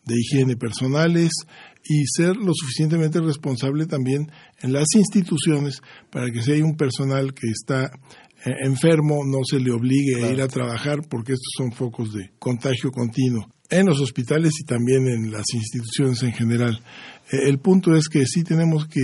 de 0.04 0.16
higiene 0.16 0.56
personales, 0.56 1.30
y 1.84 2.04
ser 2.06 2.36
lo 2.36 2.52
suficientemente 2.54 3.20
responsable 3.20 3.86
también 3.86 4.30
en 4.60 4.72
las 4.72 4.86
instituciones 4.94 5.80
para 6.10 6.30
que 6.30 6.42
si 6.42 6.52
hay 6.52 6.62
un 6.62 6.76
personal 6.76 7.34
que 7.34 7.48
está 7.48 7.86
eh, 8.44 8.50
enfermo 8.64 9.24
no 9.24 9.38
se 9.44 9.58
le 9.58 9.72
obligue 9.72 10.24
a 10.24 10.30
ir 10.30 10.40
a 10.40 10.48
trabajar 10.48 11.00
porque 11.08 11.32
estos 11.32 11.52
son 11.56 11.72
focos 11.72 12.12
de 12.12 12.30
contagio 12.38 12.92
continuo 12.92 13.48
en 13.70 13.86
los 13.86 14.00
hospitales 14.00 14.52
y 14.60 14.64
también 14.64 15.08
en 15.08 15.32
las 15.32 15.46
instituciones 15.54 16.22
en 16.22 16.32
general. 16.32 16.78
Eh, 17.30 17.48
el 17.48 17.58
punto 17.58 17.94
es 17.94 18.08
que 18.08 18.24
sí 18.26 18.44
tenemos 18.44 18.86
que 18.86 19.02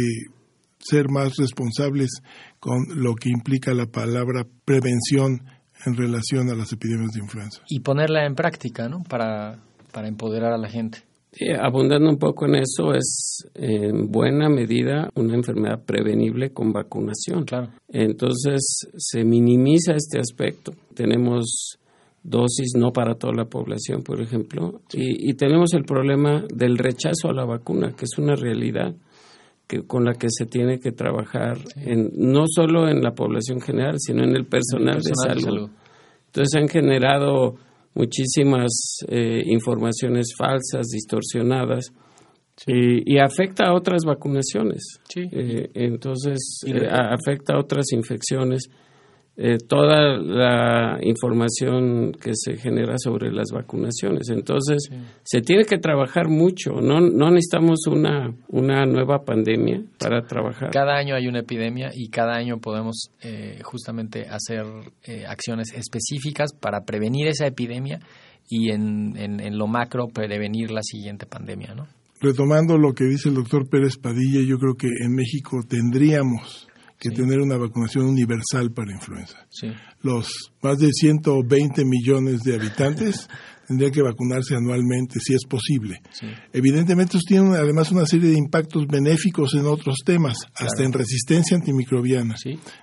ser 0.79 1.09
más 1.09 1.37
responsables 1.37 2.23
con 2.61 2.87
lo 2.95 3.15
que 3.15 3.31
implica 3.31 3.75
la 3.75 3.87
palabra 3.87 4.47
prevención 4.65 5.43
en 5.87 5.97
relación 5.97 6.49
a 6.51 6.55
las 6.55 6.73
epidemias 6.73 7.13
de 7.13 7.21
influenza. 7.21 7.63
Y 7.69 7.81
ponerla 7.81 8.27
en 8.27 8.35
práctica, 8.35 8.89
¿no? 8.89 9.03
Para, 9.09 9.59
para 9.93 10.09
empoderar 10.09 10.53
a 10.53 10.59
la 10.59 10.69
gente. 10.69 10.99
abundando 11.61 12.11
un 12.11 12.19
poco 12.19 12.47
en 12.47 12.57
eso, 12.57 12.95
es 12.95 13.49
en 13.55 14.11
buena 14.11 14.49
medida 14.49 15.11
una 15.15 15.35
enfermedad 15.35 15.85
prevenible 15.85 16.51
con 16.51 16.73
vacunación. 16.73 17.45
Claro. 17.45 17.71
Entonces 17.89 18.89
se 18.97 19.25
minimiza 19.25 19.93
este 19.93 20.19
aspecto. 20.19 20.73
Tenemos 20.95 21.79
dosis 22.23 22.73
no 22.77 22.93
para 22.93 23.15
toda 23.15 23.33
la 23.35 23.45
población, 23.47 24.03
por 24.03 24.21
ejemplo, 24.21 24.81
y, 24.93 25.31
y 25.31 25.35
tenemos 25.35 25.73
el 25.75 25.85
problema 25.85 26.45
del 26.53 26.79
rechazo 26.79 27.29
a 27.29 27.33
la 27.33 27.45
vacuna, 27.45 27.95
que 27.97 28.05
es 28.05 28.19
una 28.19 28.35
realidad 28.35 28.95
que, 29.69 29.87
con 29.87 30.05
la 30.05 30.15
que 30.15 30.29
se 30.31 30.47
tiene 30.47 30.81
que 30.81 30.93
trabajar 30.93 31.59
en, 31.77 32.11
no 32.17 32.45
solo 32.49 32.89
en 32.89 33.03
la 33.03 33.13
población 33.13 33.61
general, 33.61 33.97
sino 33.99 34.25
en 34.25 34.35
el 34.35 34.47
personal, 34.47 35.01
de, 35.01 35.13
salud. 35.15 35.71
Entonces 36.27 36.61
han 36.61 36.69
generado 36.69 37.57
muchísimas 37.95 39.01
eh, 39.09 39.43
informaciones 39.47 40.35
falsas, 40.37 40.87
distorsionadas, 40.89 41.93
y, 42.67 43.19
afecta 43.19 43.67
a 43.67 43.75
otras 43.75 44.03
vacunaciones. 44.05 44.99
Eh, 45.15 45.71
entonces, 45.75 46.61
eh, 46.67 46.89
afecta 46.91 47.55
a 47.55 47.61
otras 47.61 47.93
infecciones. 47.93 48.69
Eh, 49.41 49.59
toda 49.59 50.19
la 50.19 50.99
información 51.01 52.11
que 52.11 52.33
se 52.35 52.57
genera 52.57 52.95
sobre 52.99 53.31
las 53.31 53.53
vacunaciones. 53.53 54.31
Entonces, 54.31 54.91
se 55.23 55.43
tiene 55.43 55.65
que 55.65 55.79
trabajar 55.79 56.27
mucho. 56.29 56.81
No, 56.81 56.99
no 57.01 57.31
necesitamos 57.31 57.87
una, 57.87 58.35
una 58.49 58.85
nueva 58.85 59.25
pandemia 59.25 59.81
para 59.97 60.27
trabajar. 60.27 60.71
Cada 60.73 60.97
año 60.97 61.15
hay 61.15 61.29
una 61.29 61.39
epidemia 61.39 61.91
y 61.95 62.09
cada 62.09 62.35
año 62.35 62.59
podemos 62.59 63.13
eh, 63.23 63.61
justamente 63.63 64.27
hacer 64.29 64.65
eh, 65.05 65.25
acciones 65.25 65.73
específicas 65.73 66.53
para 66.53 66.81
prevenir 66.81 67.29
esa 67.29 67.47
epidemia 67.47 68.01
y 68.49 68.73
en, 68.73 69.17
en, 69.17 69.39
en 69.39 69.57
lo 69.57 69.69
macro 69.69 70.09
prevenir 70.09 70.73
la 70.73 70.83
siguiente 70.83 71.27
pandemia, 71.27 71.77
¿no? 71.77 71.87
Retomando 72.21 72.77
lo 72.77 72.93
que 72.93 73.05
dice 73.05 73.29
el 73.29 73.37
doctor 73.37 73.69
Pérez 73.69 73.97
Padilla, 73.97 74.41
yo 74.45 74.59
creo 74.59 74.75
que 74.75 74.89
en 74.89 75.15
México 75.15 75.61
tendríamos 75.69 76.68
que 76.99 77.11
tener 77.11 77.39
una 77.39 77.57
vacunación 77.57 78.07
universal 78.07 78.73
para 78.73 78.93
influenza. 78.93 79.47
Los 80.03 80.53
más 80.63 80.79
de 80.79 80.91
120 80.93 81.85
millones 81.85 82.41
de 82.43 82.57
habitantes 82.57 83.29
tendrían 83.69 83.93
que 83.93 84.03
vacunarse 84.03 84.57
anualmente, 84.57 85.21
si 85.21 85.35
es 85.35 85.45
posible. 85.45 86.01
Evidentemente, 86.53 87.17
esto 87.17 87.29
tiene 87.29 87.57
además 87.57 87.93
una 87.93 88.07
serie 88.07 88.31
de 88.31 88.39
impactos 88.39 88.87
benéficos 88.87 89.55
en 89.55 89.67
otros 89.67 89.97
temas, 90.05 90.39
hasta 90.55 90.83
en 90.83 90.93
resistencia 90.93 91.57
antimicrobiana. 91.57 92.35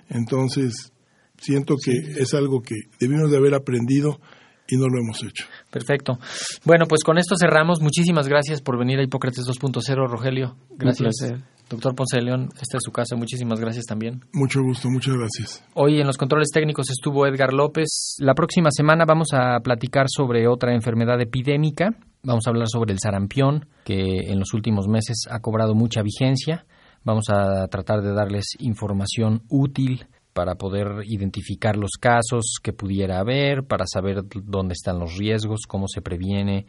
Entonces, 0.08 0.92
siento 1.38 1.76
que 1.76 1.92
es 1.92 2.32
algo 2.34 2.62
que 2.62 2.74
debimos 2.98 3.30
de 3.30 3.36
haber 3.36 3.54
aprendido 3.54 4.20
y 4.68 4.76
no 4.76 4.86
lo 4.88 4.98
hemos 5.00 5.22
hecho. 5.22 5.44
Perfecto. 5.70 6.18
Bueno, 6.64 6.86
pues 6.88 7.04
con 7.04 7.18
esto 7.18 7.36
cerramos. 7.38 7.80
Muchísimas 7.80 8.28
gracias 8.28 8.62
por 8.62 8.78
venir 8.78 8.98
a 8.98 9.04
Hipócrates 9.04 9.44
2.0, 9.44 10.08
Rogelio. 10.08 10.56
Gracias. 10.76 11.34
Doctor 11.68 11.96
Ponce 11.96 12.18
de 12.18 12.22
León, 12.22 12.48
esta 12.60 12.76
es 12.76 12.82
su 12.84 12.92
casa. 12.92 13.16
Muchísimas 13.16 13.58
gracias 13.58 13.86
también. 13.86 14.20
Mucho 14.32 14.62
gusto, 14.62 14.88
muchas 14.88 15.14
gracias. 15.16 15.64
Hoy 15.74 16.00
en 16.00 16.06
los 16.06 16.16
controles 16.16 16.50
técnicos 16.52 16.90
estuvo 16.90 17.26
Edgar 17.26 17.52
López. 17.52 18.16
La 18.18 18.34
próxima 18.34 18.70
semana 18.70 19.04
vamos 19.04 19.28
a 19.32 19.58
platicar 19.60 20.06
sobre 20.08 20.46
otra 20.46 20.74
enfermedad 20.74 21.20
epidémica. 21.20 21.90
Vamos 22.22 22.46
a 22.46 22.50
hablar 22.50 22.68
sobre 22.68 22.92
el 22.92 23.00
sarampión, 23.00 23.66
que 23.84 24.30
en 24.30 24.38
los 24.38 24.54
últimos 24.54 24.86
meses 24.86 25.24
ha 25.28 25.40
cobrado 25.40 25.74
mucha 25.74 26.02
vigencia. 26.02 26.66
Vamos 27.02 27.26
a 27.30 27.66
tratar 27.68 28.00
de 28.00 28.12
darles 28.12 28.56
información 28.58 29.42
útil 29.48 30.06
para 30.32 30.56
poder 30.56 31.02
identificar 31.04 31.76
los 31.76 31.92
casos 31.98 32.58
que 32.62 32.72
pudiera 32.72 33.18
haber, 33.18 33.64
para 33.64 33.86
saber 33.86 34.22
dónde 34.44 34.74
están 34.74 34.98
los 34.98 35.16
riesgos, 35.16 35.62
cómo 35.66 35.86
se 35.88 36.02
previene 36.02 36.66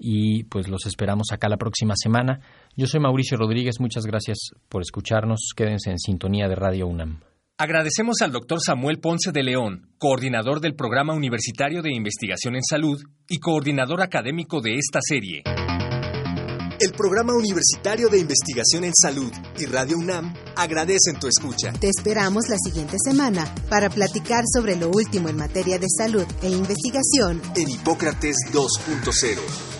y 0.00 0.44
pues 0.44 0.68
los 0.68 0.86
esperamos 0.86 1.28
acá 1.30 1.48
la 1.48 1.58
próxima 1.58 1.92
semana. 1.94 2.40
Yo 2.74 2.86
soy 2.86 3.00
Mauricio 3.00 3.36
Rodríguez, 3.36 3.78
muchas 3.78 4.06
gracias 4.06 4.38
por 4.70 4.80
escucharnos. 4.80 5.50
Quédense 5.54 5.90
en 5.90 5.98
sintonía 5.98 6.48
de 6.48 6.54
Radio 6.54 6.86
UNAM. 6.86 7.20
Agradecemos 7.58 8.22
al 8.22 8.32
doctor 8.32 8.58
Samuel 8.64 9.00
Ponce 9.00 9.32
de 9.32 9.42
León, 9.42 9.90
coordinador 9.98 10.60
del 10.60 10.74
Programa 10.74 11.12
Universitario 11.12 11.82
de 11.82 11.94
Investigación 11.94 12.56
en 12.56 12.62
Salud 12.62 12.98
y 13.28 13.38
coordinador 13.38 14.00
académico 14.00 14.62
de 14.62 14.76
esta 14.76 15.00
serie. 15.02 15.42
El 16.80 16.92
Programa 16.92 17.34
Universitario 17.34 18.08
de 18.08 18.18
Investigación 18.18 18.84
en 18.84 18.94
Salud 18.94 19.30
y 19.58 19.66
Radio 19.66 19.98
UNAM 19.98 20.32
agradecen 20.56 21.20
tu 21.20 21.26
escucha. 21.26 21.74
Te 21.74 21.90
esperamos 21.90 22.48
la 22.48 22.56
siguiente 22.56 22.96
semana 23.04 23.54
para 23.68 23.90
platicar 23.90 24.44
sobre 24.50 24.76
lo 24.76 24.88
último 24.88 25.28
en 25.28 25.36
materia 25.36 25.78
de 25.78 25.88
salud 25.94 26.24
e 26.42 26.48
investigación 26.48 27.42
en 27.54 27.68
Hipócrates 27.68 28.36
2.0. 28.50 29.79